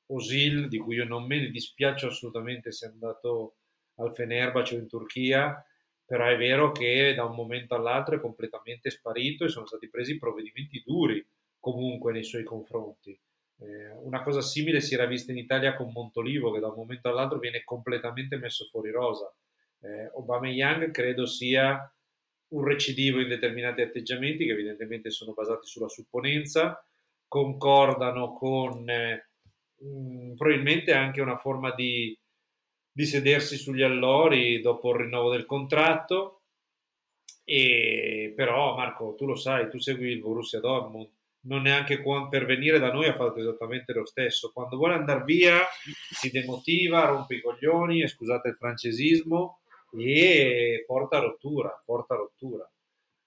[0.07, 3.59] Osil, di cui io non me ne dispiaccio assolutamente sia andato
[3.99, 5.64] al Fenerbahce o in Turchia,
[6.05, 10.18] però è vero che da un momento all'altro è completamente sparito e sono stati presi
[10.18, 11.25] provvedimenti duri
[11.61, 13.16] comunque nei suoi confronti.
[13.61, 17.09] Eh, una cosa simile si era vista in Italia con Montolivo, che da un momento
[17.09, 19.33] all'altro viene completamente messo fuori rosa.
[19.79, 21.88] Eh, Obama Young credo sia
[22.53, 26.85] un recidivo in determinati atteggiamenti che evidentemente sono basati sulla supponenza,
[27.27, 29.29] concordano con eh,
[29.77, 32.17] mh, probabilmente anche una forma di,
[32.90, 36.42] di sedersi sugli allori dopo il rinnovo del contratto.
[37.44, 41.09] E però Marco, tu lo sai, tu segui il Borussia Dortmund,
[41.44, 42.00] non neanche
[42.31, 44.53] per venire da noi ha fatto esattamente lo stesso.
[44.53, 45.59] Quando vuole andare via
[46.11, 49.62] si demotiva, rompe i coglioni, e scusate il francesismo,
[49.97, 52.71] e porta rottura, porta rottura.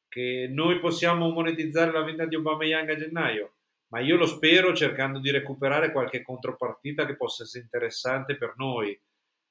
[0.07, 3.55] Che noi possiamo monetizzare la vendita di Obama Young a gennaio,
[3.89, 8.99] ma io lo spero cercando di recuperare qualche contropartita che possa essere interessante per noi.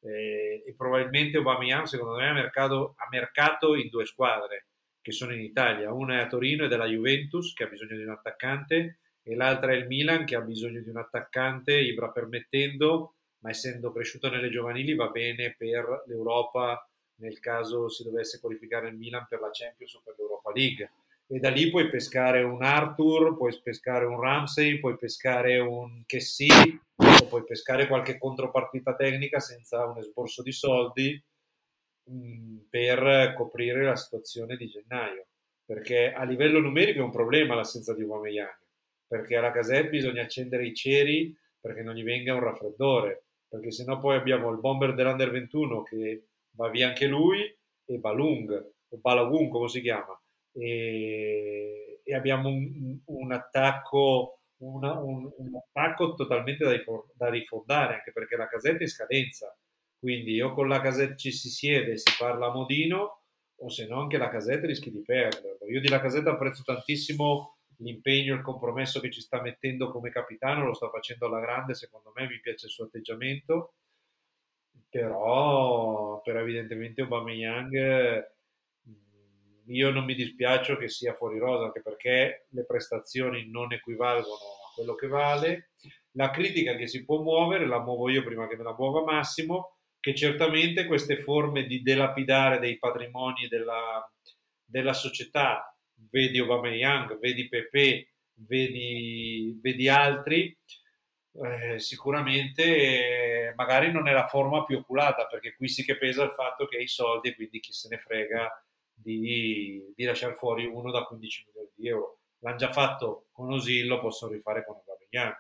[0.05, 4.67] eh, e probabilmente Aubameyang secondo me ha mercato, ha mercato in due squadre
[5.01, 7.97] che sono in Italia, una è a Torino ed è la Juventus che ha bisogno
[7.97, 12.11] di un attaccante e l'altra è il Milan che ha bisogno di un attaccante, Ibra
[12.11, 16.87] permettendo, ma essendo cresciuto nelle giovanili va bene per l'Europa
[17.17, 20.91] nel caso si dovesse qualificare il Milan per la Champions o per l'Europa League.
[21.27, 26.49] E da lì puoi pescare un Arthur, puoi pescare un Ramsey, puoi pescare un Chessy
[26.97, 31.23] o puoi pescare qualche contropartita tecnica senza un esborso di soldi
[32.05, 35.27] mh, per coprire la situazione di gennaio.
[35.65, 38.59] Perché a livello numerico è un problema l'assenza di Aubameyang,
[39.07, 43.99] perché alla Casette bisogna accendere i ceri perché non gli venga un raffreddore, perché sennò
[43.99, 46.25] poi abbiamo il bomber dell'Under 21 che
[46.57, 47.41] va via anche lui
[47.85, 50.19] e Balung, o Balagun come si chiama,
[50.53, 56.73] e, e abbiamo un, un attacco una, un, un, attacco totalmente da,
[57.15, 59.55] da, rifondare anche perché la casetta è in scadenza.
[59.99, 63.25] Quindi o con la casetta ci si siede e si parla a modino
[63.57, 67.57] o se no anche la casetta rischi di perderlo io di la casetta apprezzo tantissimo
[67.79, 71.75] l'impegno e il compromesso che ci sta mettendo come capitano lo sta facendo alla grande
[71.75, 73.75] secondo me mi piace il suo atteggiamento
[74.95, 78.33] però, però evidentemente Aubameyang
[79.67, 84.73] io non mi dispiace che sia fuori rosa anche perché le prestazioni non equivalgono a
[84.73, 85.71] quello che vale.
[86.13, 89.79] La critica che si può muovere la muovo io prima che me la muova Massimo
[89.99, 94.09] che certamente queste forme di delapidare dei patrimoni della,
[94.65, 95.77] della società
[96.09, 100.57] vedi Aubameyang, vedi Pepe vedi, vedi altri
[101.43, 106.31] eh, sicuramente magari non è la forma più oculata perché qui sì che pesa il
[106.31, 108.65] fatto che hai i soldi e quindi chi se ne frega
[108.95, 112.21] di, di lasciare fuori uno da 15 milioni di euro.
[112.39, 115.35] L'hanno già fatto con Osillo, possono rifare con Aubameyang.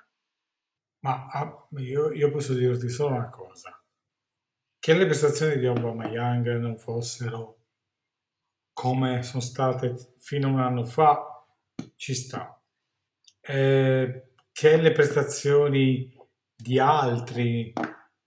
[1.00, 3.78] Ma ah, io, io, posso dirti solo una cosa.
[4.78, 7.58] Che le prestazioni di Aubameyang non fossero
[8.72, 11.46] come sono state fino a un anno fa,
[11.94, 12.60] ci sta.
[13.40, 16.16] Eh, che le prestazioni
[16.54, 17.72] di altri,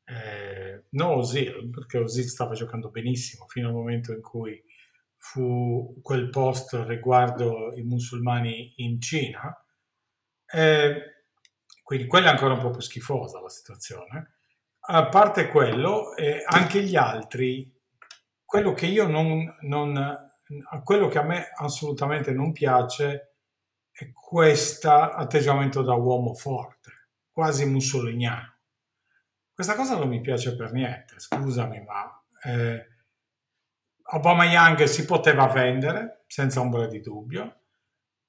[0.03, 4.61] eh, non Osil, perché Osil stava giocando benissimo fino al momento in cui
[5.15, 9.55] fu quel post riguardo i musulmani in Cina,
[10.51, 11.23] eh,
[11.81, 14.39] quindi quella è ancora un po' più schifosa la situazione.
[14.79, 17.73] A parte quello, eh, anche gli altri,
[18.43, 20.29] quello che io non, non,
[20.83, 23.36] quello che a me assolutamente non piace
[23.97, 28.57] è questo atteggiamento da uomo forte, quasi mussoliniano.
[29.51, 32.85] Questa cosa non mi piace per niente, scusami, ma eh,
[34.11, 37.61] Obama Young si poteva vendere senza ombra di dubbio,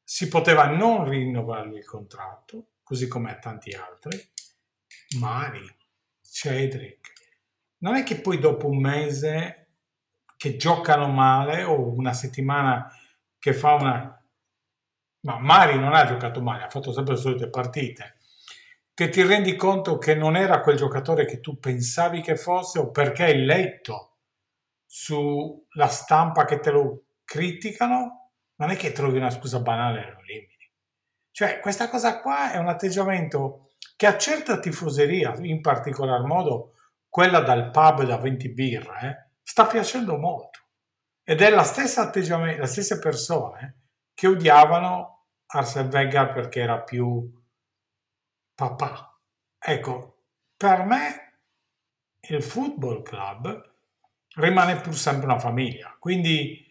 [0.03, 4.19] si poteva non rinnovargli il contratto, così come a tanti altri.
[5.19, 5.67] Mari,
[6.23, 7.13] Cedric,
[7.81, 9.67] non è che poi dopo un mese
[10.39, 12.91] che giocano male o una settimana
[13.39, 14.18] che fa una
[15.21, 18.17] ma Mari non ha giocato male, ha fatto sempre le solite partite,
[18.95, 22.91] che ti rendi conto che non era quel giocatore che tu pensavi che fosse o
[22.91, 24.19] perché hai letto
[24.85, 30.21] sulla stampa che te lo criticano, non è che trovi una scusa banale e lo
[30.21, 30.57] elimini.
[31.31, 36.73] Cioè, questa cosa qua è un atteggiamento che a certa tifoseria, in particolar modo
[37.09, 40.59] quella dal pub da 20 birra, eh, sta piacendo molto.
[41.23, 43.78] Ed è la stessa atteggiamento, le stesse persone
[44.19, 47.33] che odiavano Arsene Wenger perché era più
[48.53, 49.17] papà.
[49.57, 50.25] Ecco,
[50.57, 51.43] per me
[52.23, 53.75] il football club
[54.35, 56.67] rimane pur sempre una famiglia, quindi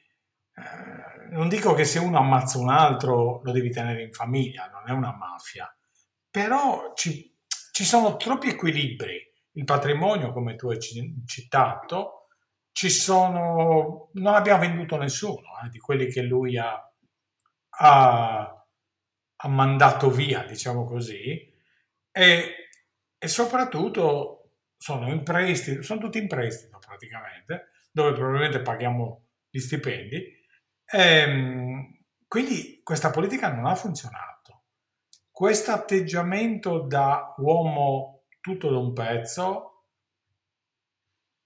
[0.55, 4.83] eh, non dico che se uno ammazza un altro lo devi tenere in famiglia, non
[4.85, 5.73] è una mafia,
[6.29, 7.33] però ci,
[7.71, 9.25] ci sono troppi equilibri.
[9.53, 10.79] Il patrimonio, come tu hai
[11.25, 12.27] citato,
[12.73, 16.86] ci sono, non abbiamo venduto nessuno eh, di quelli che lui ha,
[17.79, 18.57] ha
[19.37, 21.53] ha mandato via, diciamo così,
[22.11, 22.69] e,
[23.17, 30.15] e soprattutto sono in prestito, sono tutti in prestito praticamente, dove probabilmente paghiamo gli stipendi.
[30.85, 31.97] E, ehm,
[32.27, 34.63] quindi questa politica non ha funzionato.
[35.31, 39.85] Questo atteggiamento da uomo tutto da un pezzo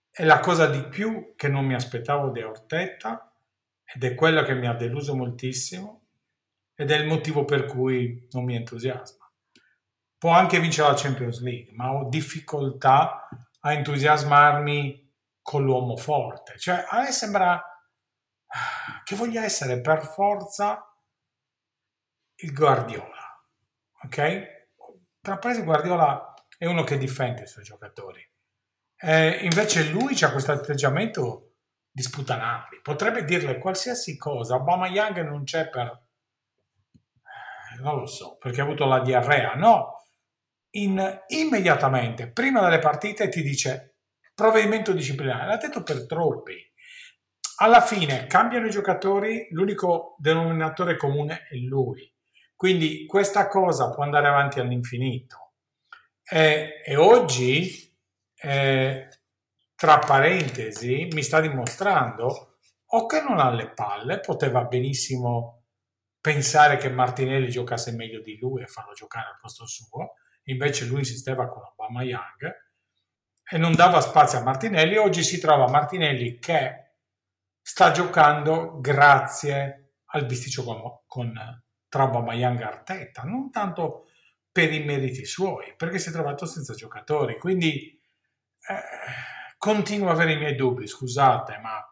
[0.10, 3.34] è la cosa di più che non mi aspettavo di Ortetta
[3.84, 6.01] ed è quella che mi ha deluso moltissimo
[6.82, 9.32] ed è il motivo per cui non mi entusiasma.
[10.18, 13.28] Può anche vincere la Champions League, ma ho difficoltà
[13.60, 15.14] a entusiasmarmi
[15.44, 16.58] con l'uomo forte.
[16.58, 20.92] Cioè, a me sembra ah, che voglia essere per forza
[22.38, 23.46] il Guardiola.
[24.04, 24.16] Ok?
[25.22, 28.28] Tra parentesi, Guardiola è uno che difende i suoi giocatori.
[28.98, 31.58] Eh, invece lui ha questo atteggiamento
[31.92, 32.80] di sputanarli.
[32.82, 34.56] Potrebbe dirle qualsiasi cosa.
[34.56, 36.01] Obama Young non c'è per...
[37.82, 39.54] eh, Non lo so, perché ha avuto la diarrea.
[39.56, 39.96] No,
[40.72, 43.96] In- immediatamente, prima delle partite, ti dice
[44.34, 45.48] provvedimento disciplinare.
[45.48, 46.56] L'ha detto per troppi.
[47.58, 52.12] Alla fine cambiano i giocatori, l'unico denominatore comune è lui.
[52.56, 55.54] Quindi questa cosa può andare avanti all'infinito.
[56.24, 57.94] E, e oggi
[58.36, 59.08] eh,
[59.76, 62.58] tra parentesi, mi sta dimostrando
[62.94, 65.61] o che non ha le palle, poteva benissimo
[66.22, 70.14] pensare che Martinelli giocasse meglio di lui e farlo giocare al posto suo,
[70.44, 72.70] invece lui insisteva con Obama Young
[73.44, 74.96] e non dava spazio a Martinelli.
[74.98, 76.92] Oggi si trova Martinelli che
[77.62, 81.34] sta giocando grazie al bisticcio con, con
[81.90, 84.06] tra Obama Young e Arteta, non tanto
[84.52, 88.00] per i meriti suoi, perché si è trovato senza giocatori, quindi
[88.68, 88.82] eh,
[89.58, 91.84] continuo ad avere i miei dubbi, scusate, ma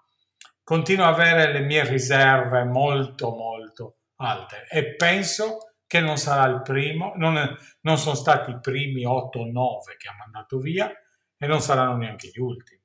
[0.63, 6.61] continuo ad avere le mie riserve molto molto alte e penso che non sarà il
[6.61, 10.91] primo, non, non sono stati i primi 8 o 9 che ha mandato via
[11.37, 12.79] e non saranno neanche gli ultimi.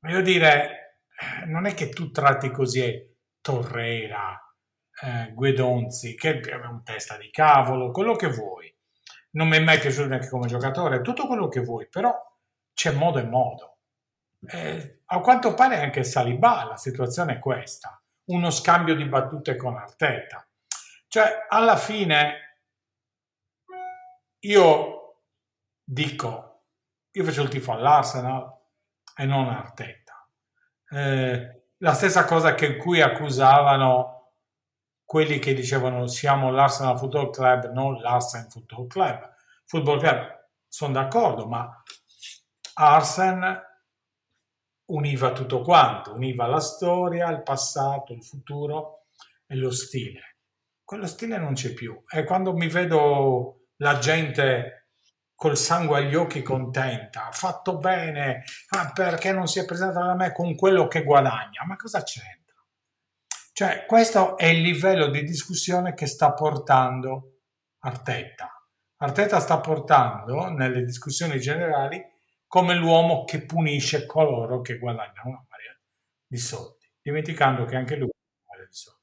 [0.00, 1.00] Voglio dire,
[1.42, 4.38] eh, non è che tu tratti così Torreira,
[5.02, 8.74] eh, Guedonzi, che è un testa di cavolo, quello che vuoi.
[9.30, 12.14] Non mi è mai piaciuto neanche come giocatore, tutto quello che vuoi, però
[12.74, 13.78] c'è modo e modo.
[14.46, 19.76] Eh, a quanto pare anche Salibà la situazione è questa, uno scambio di battute con
[19.76, 20.45] Arteta.
[21.08, 22.60] Cioè, alla fine
[24.40, 25.22] io
[25.82, 26.64] dico,
[27.10, 28.54] io faccio il tifo all'Arsenal
[29.16, 30.28] e non Arteta.
[30.88, 34.32] Eh, la stessa cosa che qui accusavano
[35.04, 39.34] quelli che dicevano siamo l'Arsenal Football Club, non l'Arsenal Football Club.
[39.64, 41.82] Football Club, sono d'accordo, ma
[42.74, 43.64] Arsen
[44.86, 49.06] univa tutto quanto, univa la storia, il passato, il futuro
[49.46, 50.35] e lo stile.
[50.86, 52.00] Quello stile non c'è più.
[52.08, 54.90] E quando mi vedo la gente
[55.34, 60.14] col sangue agli occhi contenta, ha fatto bene, ah, perché non si è presentata da
[60.14, 61.64] me con quello che guadagna?
[61.66, 62.54] Ma cosa c'entra?
[63.52, 67.40] Cioè, questo è il livello di discussione che sta portando
[67.80, 68.52] Arteta.
[68.98, 72.00] Arteta sta portando nelle discussioni generali
[72.46, 75.76] come l'uomo che punisce coloro che guadagnano una marea
[76.24, 78.96] di soldi, dimenticando che anche lui ha una marea di soldi.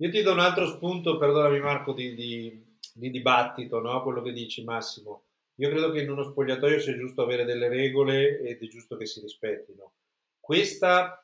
[0.00, 4.00] Io ti do un altro spunto, perdonami Marco, di, di, di dibattito, no?
[4.04, 5.24] quello che dici Massimo.
[5.56, 9.06] Io credo che in uno spogliatoio sia giusto avere delle regole ed è giusto che
[9.06, 9.94] si rispettino.
[10.38, 11.20] Questa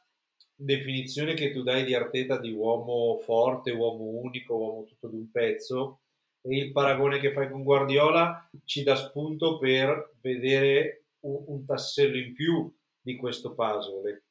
[0.56, 6.00] definizione che tu dai di Arteta di uomo forte, uomo unico, uomo tutto d'un pezzo,
[6.40, 12.16] e il paragone che fai con Guardiola ci dà spunto per vedere un, un tassello
[12.16, 14.22] in più di questo puzzle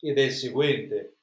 [0.00, 1.19] ed è il seguente.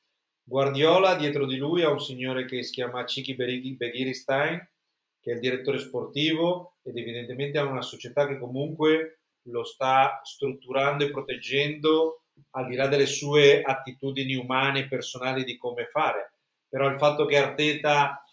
[0.50, 4.58] Guardiola dietro di lui ha un signore che si chiama Chiki Begiristein,
[5.20, 11.04] che è il direttore sportivo ed evidentemente ha una società che comunque lo sta strutturando
[11.04, 12.22] e proteggendo
[12.52, 16.36] al di là delle sue attitudini umane e personali di come fare.
[16.70, 18.24] Però il fatto che Arteta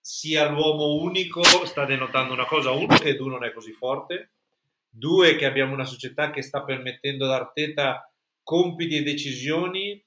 [0.00, 4.32] sia l'uomo unico sta denotando una cosa, uno che Edu non è così forte,
[4.88, 8.12] due che abbiamo una società che sta permettendo ad Arteta
[8.42, 10.04] compiti e decisioni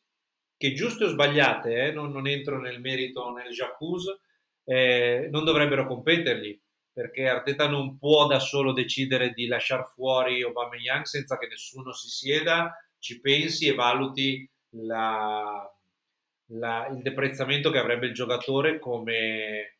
[0.57, 4.09] che giuste o sbagliate, eh, non, non, entro nel merito nel jacuzzi,
[4.63, 6.59] eh, non dovrebbero competergli
[6.95, 12.07] perché Arteta non può da solo decidere di lasciare fuori Aubameyang senza che nessuno si
[12.07, 15.69] sieda, ci pensi e valuti la,
[16.51, 19.79] la, il deprezzamento che avrebbe il giocatore come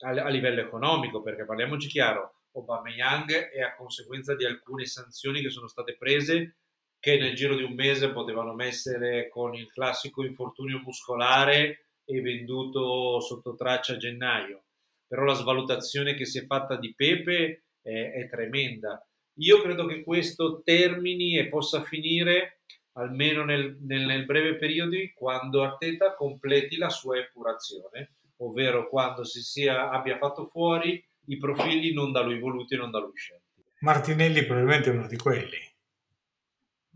[0.00, 5.50] a, a livello economico, perché parliamoci chiaro, Aubameyang è a conseguenza di alcune sanzioni che
[5.50, 6.56] sono state prese
[7.00, 13.20] che nel giro di un mese potevano essere con il classico infortunio muscolare e venduto
[13.20, 14.64] sotto traccia a gennaio.
[15.06, 19.02] Però la svalutazione che si è fatta di Pepe è, è tremenda.
[19.40, 25.62] Io credo che questo termini e possa finire almeno nel, nel, nel breve periodo quando
[25.62, 32.10] Arteta completi la sua epurazione, ovvero quando si sia, abbia fatto fuori i profili non
[32.10, 33.62] da lui voluti e non da lui scelti.
[33.80, 35.67] Martinelli probabilmente è uno di quelli.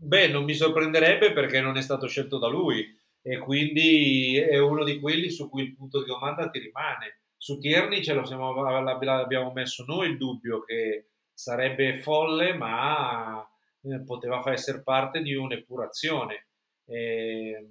[0.05, 4.83] Beh, non mi sorprenderebbe perché non è stato scelto da lui e quindi è uno
[4.83, 7.21] di quelli su cui il punto di domanda ti rimane.
[7.37, 8.51] Su Tierney ce lo siamo,
[8.81, 13.47] l'abbiamo messo noi il dubbio che sarebbe folle, ma
[13.81, 16.47] eh, poteva essere parte di un'epurazione.
[16.85, 17.65] Eh,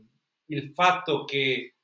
[0.47, 1.75] il fatto che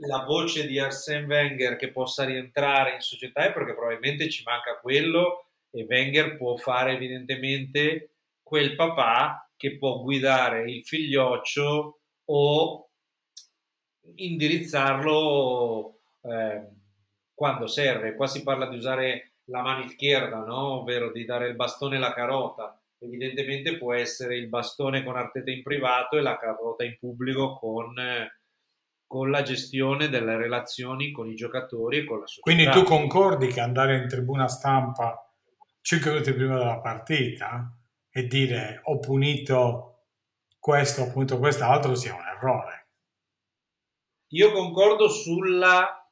[0.00, 4.78] la voce di Arsène Wenger che possa rientrare in società è perché probabilmente ci manca
[4.78, 12.90] quello e Wenger può fare evidentemente quel papà che può guidare il figlioccio o
[14.14, 16.68] indirizzarlo eh,
[17.34, 18.14] quando serve.
[18.14, 20.80] Qua si parla di usare la mano izquierda, no?
[20.80, 22.80] ovvero di dare il bastone e la carota.
[23.00, 27.94] Evidentemente può essere il bastone con Arteta in privato e la carota in pubblico con,
[29.06, 32.42] con la gestione delle relazioni con i giocatori e con la società.
[32.42, 35.20] Quindi tu concordi che andare in tribuna stampa
[35.80, 37.72] 5 minuti prima della partita
[38.10, 39.88] e dire ho punito
[40.58, 42.88] questo, ho punito quest'altro sia un errore.
[44.32, 46.06] Io concordo sulla,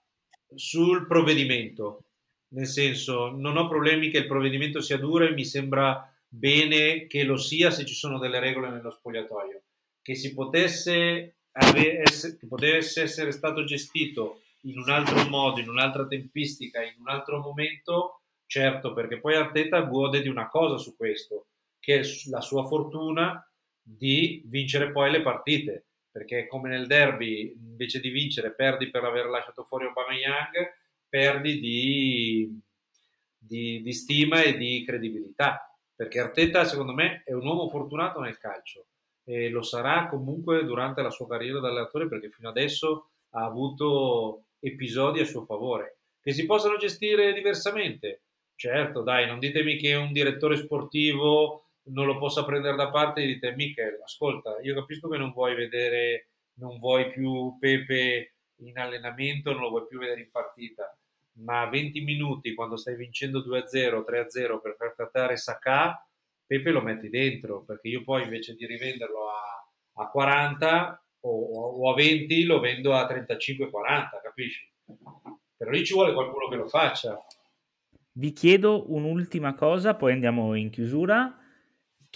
[0.54, 2.04] sul provvedimento,
[2.48, 7.24] nel senso non ho problemi che il provvedimento sia duro e mi sembra bene che
[7.24, 9.62] lo sia se ci sono delle regole nello spogliatoio.
[10.00, 16.82] Che si potesse, che potesse essere stato gestito in un altro modo, in un'altra tempistica,
[16.82, 21.48] in un altro momento, certo, perché poi Arteta gode di una cosa su questo,
[21.86, 23.48] che è la sua fortuna
[23.80, 29.26] di vincere poi le partite, perché come nel derby, invece di vincere, perdi per aver
[29.26, 30.50] lasciato fuori Aubameyang,
[31.08, 32.60] perdi di,
[33.38, 38.36] di, di stima e di credibilità, perché Arteta secondo me è un uomo fortunato nel
[38.36, 38.86] calcio
[39.22, 44.46] e lo sarà comunque durante la sua carriera da allenatore perché fino adesso ha avuto
[44.58, 48.22] episodi a suo favore che si possono gestire diversamente.
[48.56, 53.26] Certo, dai, non ditemi che un direttore sportivo non lo possa prendere da parte e
[53.26, 59.52] dite Michel, ascolta, io capisco che non vuoi vedere, non vuoi più Pepe in allenamento,
[59.52, 60.96] non lo vuoi più vedere in partita,
[61.38, 66.06] ma 20 minuti quando stai vincendo 2-0, 3-0 per far trattare Saka,
[66.46, 71.90] Pepe lo metti dentro, perché io poi invece di rivenderlo a, a 40 o, o,
[71.90, 73.68] a 20 lo vendo a 35-40,
[74.22, 74.72] capisci?
[75.56, 77.18] Però lì ci vuole qualcuno che lo faccia.
[78.12, 81.36] Vi chiedo un'ultima cosa, poi andiamo in chiusura.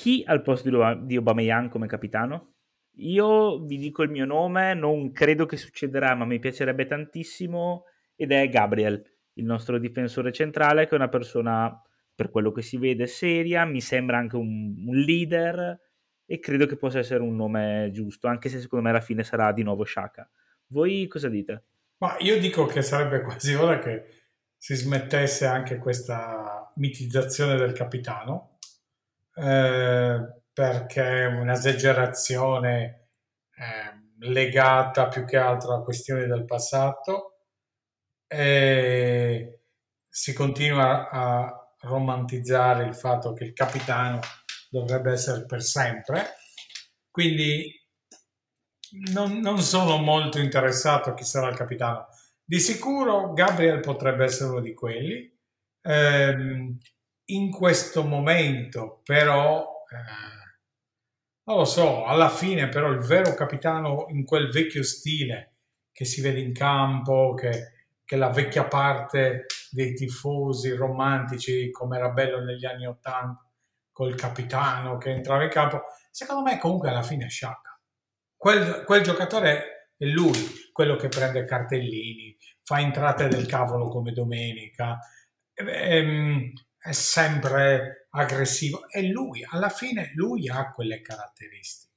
[0.01, 2.55] Chi al posto di Aubameyang come capitano?
[3.01, 7.84] Io vi dico il mio nome, non credo che succederà, ma mi piacerebbe tantissimo
[8.16, 11.78] ed è Gabriel, il nostro difensore centrale, che è una persona,
[12.14, 15.78] per quello che si vede, seria, mi sembra anche un, un leader
[16.24, 19.53] e credo che possa essere un nome giusto, anche se secondo me alla fine sarà
[19.53, 20.26] di nuovo Shaka.
[20.68, 21.64] Voi cosa dite?
[21.98, 24.05] Ma io dico che sarebbe quasi ora che
[24.57, 28.49] si smettesse anche questa mitizzazione del capitano
[29.41, 33.09] eh, perché è un'esagerazione
[33.55, 37.47] eh, legata più che altro a questioni del passato.
[38.26, 39.62] E
[40.09, 44.20] si continua a romantizzare il fatto che il capitano
[44.68, 46.34] dovrebbe essere per sempre.
[47.11, 47.72] Quindi
[49.12, 52.09] non, non sono molto interessato a chi sarà il capitano.
[52.45, 55.38] Di sicuro Gabriel potrebbe essere uno di quelli.
[55.82, 56.76] Eh,
[57.35, 60.59] in questo momento però, eh,
[61.45, 65.55] non lo so, alla fine però il vero capitano in quel vecchio stile
[65.93, 67.72] che si vede in campo, che,
[68.05, 73.45] che la vecchia parte dei tifosi romantici come era bello negli anni Ottanta,
[73.93, 77.78] col capitano che entrava in campo, secondo me comunque alla fine è Sciacca.
[78.37, 84.99] Quel, quel giocatore è lui, quello che prende cartellini, fa entrate del cavolo come domenica,
[85.53, 91.89] ehm, è sempre aggressivo e lui, alla fine, lui ha quelle caratteristiche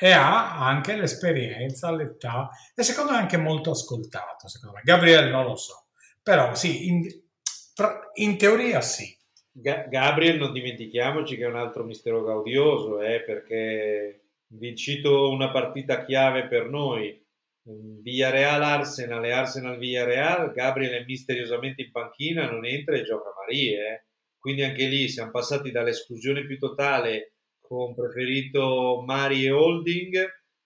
[0.00, 4.82] e ha anche l'esperienza, l'età e secondo me anche molto ascoltato, secondo me.
[4.84, 5.88] Gabriel non lo so,
[6.22, 7.02] però sì, in,
[8.14, 9.16] in teoria sì.
[9.50, 16.04] Gabriel non dimentichiamoci che è un altro mistero gaudioso, eh, perché vi cito una partita
[16.04, 17.20] chiave per noi,
[18.02, 23.78] Villarreal Arsenal e Arsenal Villarreal, Gabriel è misteriosamente in panchina, non entra e gioca Marie.
[23.78, 24.04] Eh.
[24.38, 30.16] Quindi anche lì siamo passati dall'esclusione più totale con preferito Mari e Holding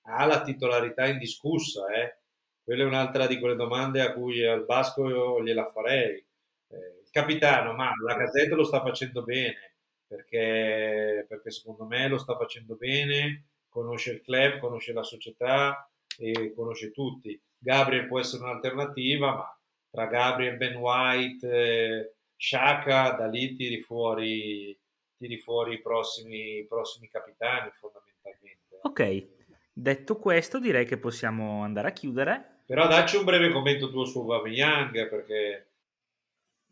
[0.02, 1.86] alla titolarità indiscussa.
[1.92, 2.18] Eh.
[2.62, 6.14] Quella è un'altra di quelle domande a cui al Basco io gliela farei.
[6.68, 9.74] Eh, il capitano, ma la Gazzetta lo sta facendo bene,
[10.06, 16.52] perché, perché secondo me lo sta facendo bene, conosce il club, conosce la società, e
[16.54, 17.40] conosce tutti.
[17.58, 19.58] Gabriel può essere un'alternativa, ma
[19.90, 24.76] tra Gabriel, Ben White, eh, Shaka, da lì tiri fuori,
[25.16, 28.78] tiri fuori i prossimi, i prossimi capitani fondamentalmente.
[28.82, 29.28] Ok,
[29.72, 32.62] detto questo direi che possiamo andare a chiudere.
[32.66, 35.68] Però dacci un breve commento tuo su Aubameyang perché...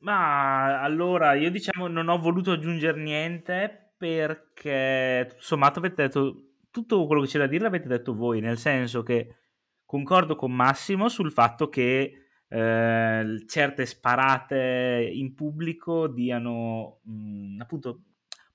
[0.01, 7.07] Ma allora, io diciamo non ho voluto aggiungere niente perché tutto sommato avete detto tutto
[7.07, 9.37] quello che c'è da dire l'avete detto voi, nel senso che
[9.85, 18.03] concordo con Massimo sul fatto che eh, certe sparate in pubblico diano mh, appunto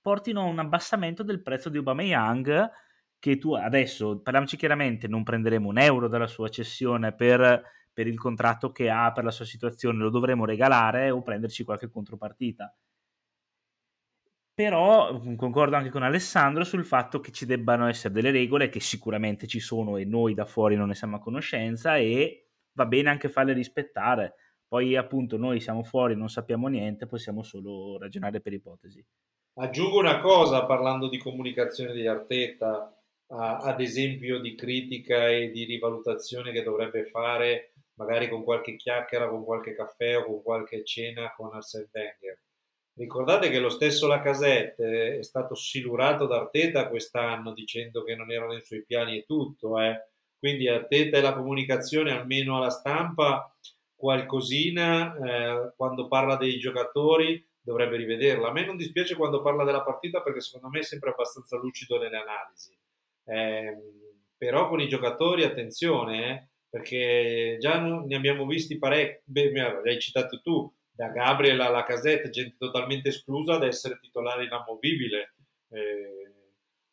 [0.02, 2.70] portino a un abbassamento del prezzo di Aubameyang
[3.18, 8.20] che tu adesso, parliamoci chiaramente, non prenderemo un euro dalla sua cessione per, per il
[8.20, 12.72] contratto che ha, per la sua situazione, lo dovremo regalare o prenderci qualche contropartita.
[14.56, 19.48] Però concordo anche con Alessandro sul fatto che ci debbano essere delle regole che sicuramente
[19.48, 23.28] ci sono e noi da fuori non ne siamo a conoscenza e va bene anche
[23.28, 24.36] farle rispettare.
[24.66, 29.06] Poi appunto noi siamo fuori, non sappiamo niente, possiamo solo ragionare per ipotesi.
[29.56, 32.98] Aggiungo una cosa parlando di comunicazione di Arteta,
[33.28, 39.28] a, ad esempio di critica e di rivalutazione che dovrebbe fare magari con qualche chiacchiera,
[39.28, 42.40] con qualche caffè o con qualche cena con Arsene Wenger.
[42.98, 48.54] Ricordate che lo stesso Lacazette è stato silurato da Arteta quest'anno dicendo che non erano
[48.54, 50.08] nei suoi piani e tutto, eh.
[50.40, 53.54] quindi Arteta e la comunicazione almeno alla stampa
[53.94, 58.48] qualcosina eh, quando parla dei giocatori dovrebbe rivederla.
[58.48, 62.00] A me non dispiace quando parla della partita perché secondo me è sempre abbastanza lucido
[62.00, 62.78] nelle analisi.
[63.26, 63.78] Eh,
[64.38, 70.40] però con i giocatori attenzione, eh, perché già ne abbiamo visti parecchi, beh, l'hai citato
[70.42, 75.36] tu, da Gabriel alla Casette, gente totalmente esclusa ad essere titolare inamovibile.
[75.70, 76.34] Eh,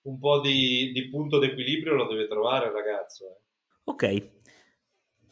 [0.03, 3.26] un po' di, di, punto d'equilibrio lo deve trovare il ragazzo.
[3.26, 3.40] Eh.
[3.84, 4.30] Ok,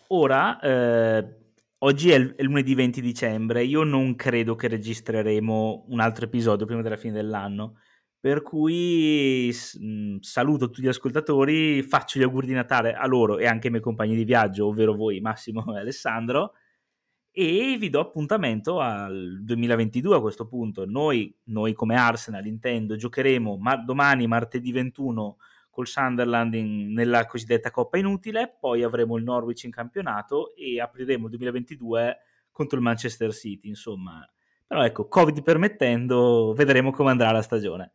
[0.09, 1.37] ora eh,
[1.79, 6.67] oggi è, il, è lunedì 20 dicembre, io non credo che registreremo un altro episodio
[6.67, 7.79] prima della fine dell'anno
[8.21, 13.47] per cui mhmm, saluto tutti gli ascoltatori, faccio gli auguri di Natale a loro e
[13.47, 16.53] anche ai miei compagni di viaggio, ovvero voi Massimo e Alessandro,
[17.33, 20.85] e vi do appuntamento al 2022 a questo punto.
[20.85, 25.37] Noi, noi come Arsenal intendo, giocheremo ma- domani martedì 21
[25.71, 31.25] col Sunderland in, nella cosiddetta Coppa Inutile, poi avremo il Norwich in campionato e apriremo
[31.25, 32.19] il 2022
[32.51, 34.29] contro il Manchester City, insomma.
[34.67, 37.93] Però ecco, Covid permettendo, vedremo come andrà la stagione.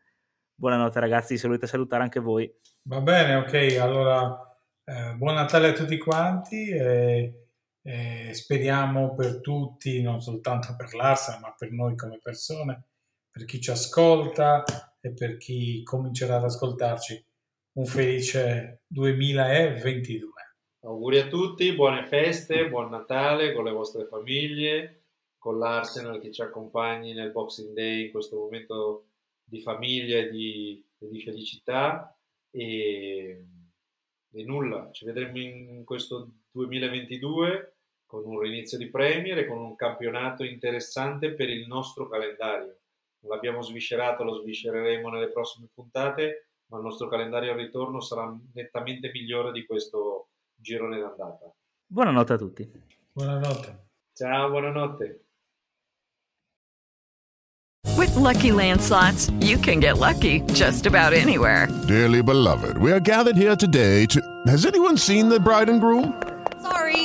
[0.55, 2.49] Buonanotte ragazzi, se volete salutare anche voi.
[2.83, 7.44] Va bene, ok, allora eh, buon Natale a tutti quanti e,
[7.87, 12.87] e, speriamo per tutti, non soltanto per l'Arsenal, ma per noi come persone,
[13.29, 14.63] per chi ci ascolta
[14.99, 17.23] e per chi comincerà ad ascoltarci,
[17.73, 20.31] un felice 2022.
[20.81, 25.03] Auguri a tutti, buone feste, buon Natale con le vostre famiglie,
[25.37, 29.09] con l'Arsenal che ci accompagni nel Boxing Day in questo momento
[29.43, 32.17] di famiglia e di, di felicità
[32.49, 33.45] e,
[34.31, 37.74] e, nulla, ci vedremo in questo 2022
[38.05, 42.77] con un rinizio di Premier e con un campionato interessante per il nostro calendario.
[43.19, 48.33] Non l'abbiamo sviscerato, lo sviscereremo nelle prossime puntate, ma il nostro calendario al ritorno sarà
[48.53, 51.51] nettamente migliore di questo girone d'andata.
[51.87, 52.71] Buonanotte a tutti.
[53.11, 53.87] Buonanotte.
[54.13, 55.19] Ciao, buonanotte.
[57.97, 61.67] With lucky landslots, you can get lucky just about anywhere.
[61.87, 64.19] Dearly beloved, we are gathered here today to.
[64.47, 66.21] Has anyone seen the bride and groom?
[66.61, 67.04] Sorry,